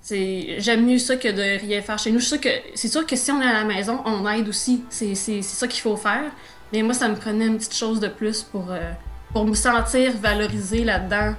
C'est, 0.00 0.56
j'aime 0.58 0.84
mieux 0.84 0.98
ça 0.98 1.16
que 1.16 1.28
de 1.28 1.60
rien 1.60 1.80
faire 1.80 1.98
chez 1.98 2.10
nous. 2.10 2.18
Je 2.18 2.26
suis 2.26 2.38
sûre 2.38 2.40
que, 2.40 2.50
c'est 2.74 2.88
sûr 2.88 3.06
que 3.06 3.16
si 3.16 3.30
on 3.30 3.40
est 3.40 3.46
à 3.46 3.52
la 3.52 3.64
maison, 3.64 4.00
on 4.04 4.28
aide 4.28 4.48
aussi. 4.48 4.84
C'est, 4.90 5.14
c'est, 5.14 5.42
c'est 5.42 5.56
ça 5.56 5.66
qu'il 5.66 5.80
faut 5.80 5.96
faire. 5.96 6.30
Mais 6.72 6.82
moi, 6.82 6.94
ça 6.94 7.08
me 7.08 7.14
prenait 7.14 7.46
une 7.46 7.56
petite 7.56 7.74
chose 7.74 8.00
de 8.00 8.08
plus 8.08 8.42
pour, 8.42 8.70
euh, 8.70 8.92
pour 9.32 9.46
me 9.46 9.54
sentir 9.54 10.12
valorisée 10.20 10.84
là-dedans. 10.84 11.34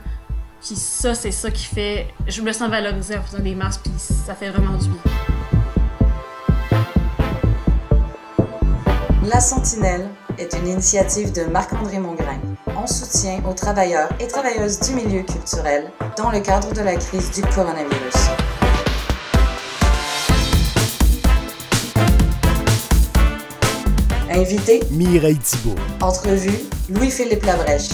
Puis 0.65 0.75
ça, 0.75 1.13
c'est 1.13 1.32
ça 1.32 1.51
qui 1.51 1.65
fait. 1.65 2.08
Je 2.28 2.41
me 2.41 2.51
sens 2.51 2.69
valorisée 2.69 3.17
en 3.17 3.21
faisant 3.21 3.43
des 3.43 3.54
masques, 3.54 3.82
puis 3.84 3.93
ça 3.97 4.34
fait 4.34 4.49
vraiment 4.49 4.78
du 4.78 4.88
bien. 4.88 5.01
La 9.28 9.39
Sentinelle 9.39 10.08
est 10.38 10.54
une 10.54 10.67
initiative 10.67 11.32
de 11.32 11.45
Marc-André 11.45 11.99
Mongrain 11.99 12.39
en 12.86 12.88
soutien 12.88 13.41
aux 13.50 13.54
travailleurs 13.54 14.10
et 14.19 14.28
travailleuses 14.28 14.80
du 14.80 14.93
milieu 14.93 15.24
culturel 15.24 15.89
dans 16.17 16.30
le 16.30 16.39
cadre 16.39 16.71
de 16.71 16.82
la 16.82 16.95
crise 16.95 17.32
du 17.32 17.41
coronavirus. 17.41 18.13
Invité 24.30 24.84
Mireille 24.91 25.39
Thibault. 25.39 25.74
Entrevue 26.00 26.60
Louis-Philippe 26.89 27.43
Labrèche. 27.45 27.89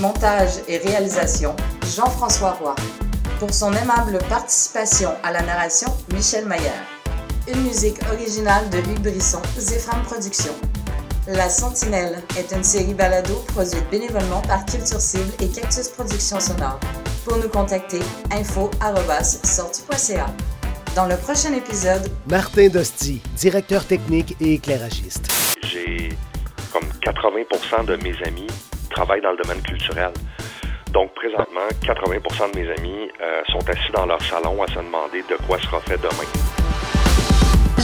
Montage 0.00 0.60
et 0.68 0.78
réalisation 0.78 1.56
Jean-François 1.96 2.52
Roy. 2.52 2.76
Pour 3.40 3.52
son 3.52 3.72
aimable 3.72 4.18
participation 4.28 5.10
à 5.24 5.32
la 5.32 5.42
narration, 5.42 5.88
Michel 6.14 6.46
Maillard. 6.46 6.86
Une 7.52 7.62
musique 7.62 7.98
originale 8.12 8.70
de 8.70 8.78
Hugues 8.78 9.02
Brisson, 9.02 9.42
Zéphram 9.58 10.00
Productions. 10.04 10.54
La 11.30 11.50
Sentinelle 11.50 12.22
est 12.38 12.56
une 12.56 12.64
série 12.64 12.94
balado 12.94 13.34
produite 13.48 13.84
bénévolement 13.90 14.40
par 14.48 14.64
Culture 14.64 14.98
Cible 14.98 15.30
et 15.42 15.48
Cactus 15.50 15.90
Productions 15.90 16.40
Sonores. 16.40 16.80
Pour 17.26 17.36
nous 17.36 17.50
contacter, 17.50 18.00
info.sortie.ca. 18.32 20.26
Dans 20.96 21.04
le 21.04 21.18
prochain 21.18 21.52
épisode, 21.52 22.10
Martin 22.30 22.68
Dosti, 22.68 23.20
directeur 23.36 23.84
technique 23.86 24.36
et 24.40 24.54
éclairagiste. 24.54 25.30
J'ai 25.64 26.08
comme 26.72 26.88
80% 27.02 27.84
de 27.84 27.96
mes 27.96 28.16
amis 28.26 28.46
travaillent 28.88 29.20
dans 29.20 29.32
le 29.32 29.42
domaine 29.42 29.60
culturel. 29.60 30.12
Donc, 30.92 31.12
présentement, 31.12 31.68
80% 31.82 32.54
de 32.54 32.58
mes 32.58 32.70
amis 32.78 33.10
euh, 33.20 33.42
sont 33.52 33.68
assis 33.68 33.92
dans 33.92 34.06
leur 34.06 34.22
salon 34.22 34.62
à 34.62 34.66
se 34.66 34.76
demander 34.76 35.22
de 35.28 35.36
quoi 35.46 35.58
sera 35.58 35.78
fait 35.80 35.98
demain. 35.98 36.57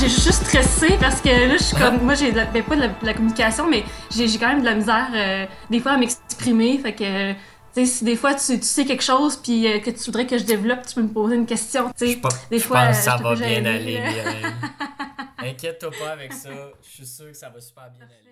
J'ai 0.04 0.10
juste 0.10 0.44
stressé 0.44 0.98
parce 1.00 1.22
que 1.22 1.30
là, 1.30 1.56
je 1.56 1.62
suis 1.62 1.76
comme. 1.76 2.02
Moi, 2.02 2.12
j'ai 2.14 2.30
ben, 2.30 2.62
pas 2.62 2.76
de 2.76 2.80
la, 2.82 2.88
de 2.88 3.06
la 3.06 3.14
communication, 3.14 3.70
mais 3.70 3.84
j'ai 4.14 4.26
quand 4.38 4.48
même 4.48 4.60
de 4.60 4.66
la 4.66 4.74
misère, 4.74 5.08
euh, 5.14 5.46
des 5.70 5.80
fois, 5.80 5.92
à 5.92 5.96
m'exprimer. 5.96 6.76
Fait 6.78 6.92
que. 6.92 7.32
Tu 7.32 7.38
sais, 7.72 7.86
si 7.86 8.04
des 8.04 8.14
fois 8.14 8.34
tu, 8.34 8.58
tu 8.58 8.66
sais 8.66 8.84
quelque 8.84 9.02
chose 9.02 9.36
puis 9.36 9.66
euh, 9.66 9.80
que 9.80 9.90
tu 9.90 10.04
voudrais 10.04 10.26
que 10.26 10.36
je 10.36 10.44
développe, 10.44 10.86
tu 10.86 10.94
peux 10.94 11.02
me 11.02 11.08
poser 11.08 11.36
une 11.36 11.46
question. 11.46 11.90
Tu 11.98 12.06
sais, 12.06 12.20
des 12.50 12.58
Je 12.58 12.64
fois, 12.64 12.86
pense 12.86 12.98
que 12.98 13.02
ça 13.02 13.16
va 13.16 13.34
bien 13.34 13.64
aller. 13.64 13.98
Inquiète-toi 15.38 15.90
pas 15.98 16.10
avec 16.10 16.34
ça. 16.34 16.50
Je 16.82 16.88
suis 16.96 17.06
sûr 17.06 17.26
que 17.26 17.36
ça 17.36 17.48
va 17.48 17.60
super 17.60 17.90
bien 17.90 18.04
aller. 18.04 18.23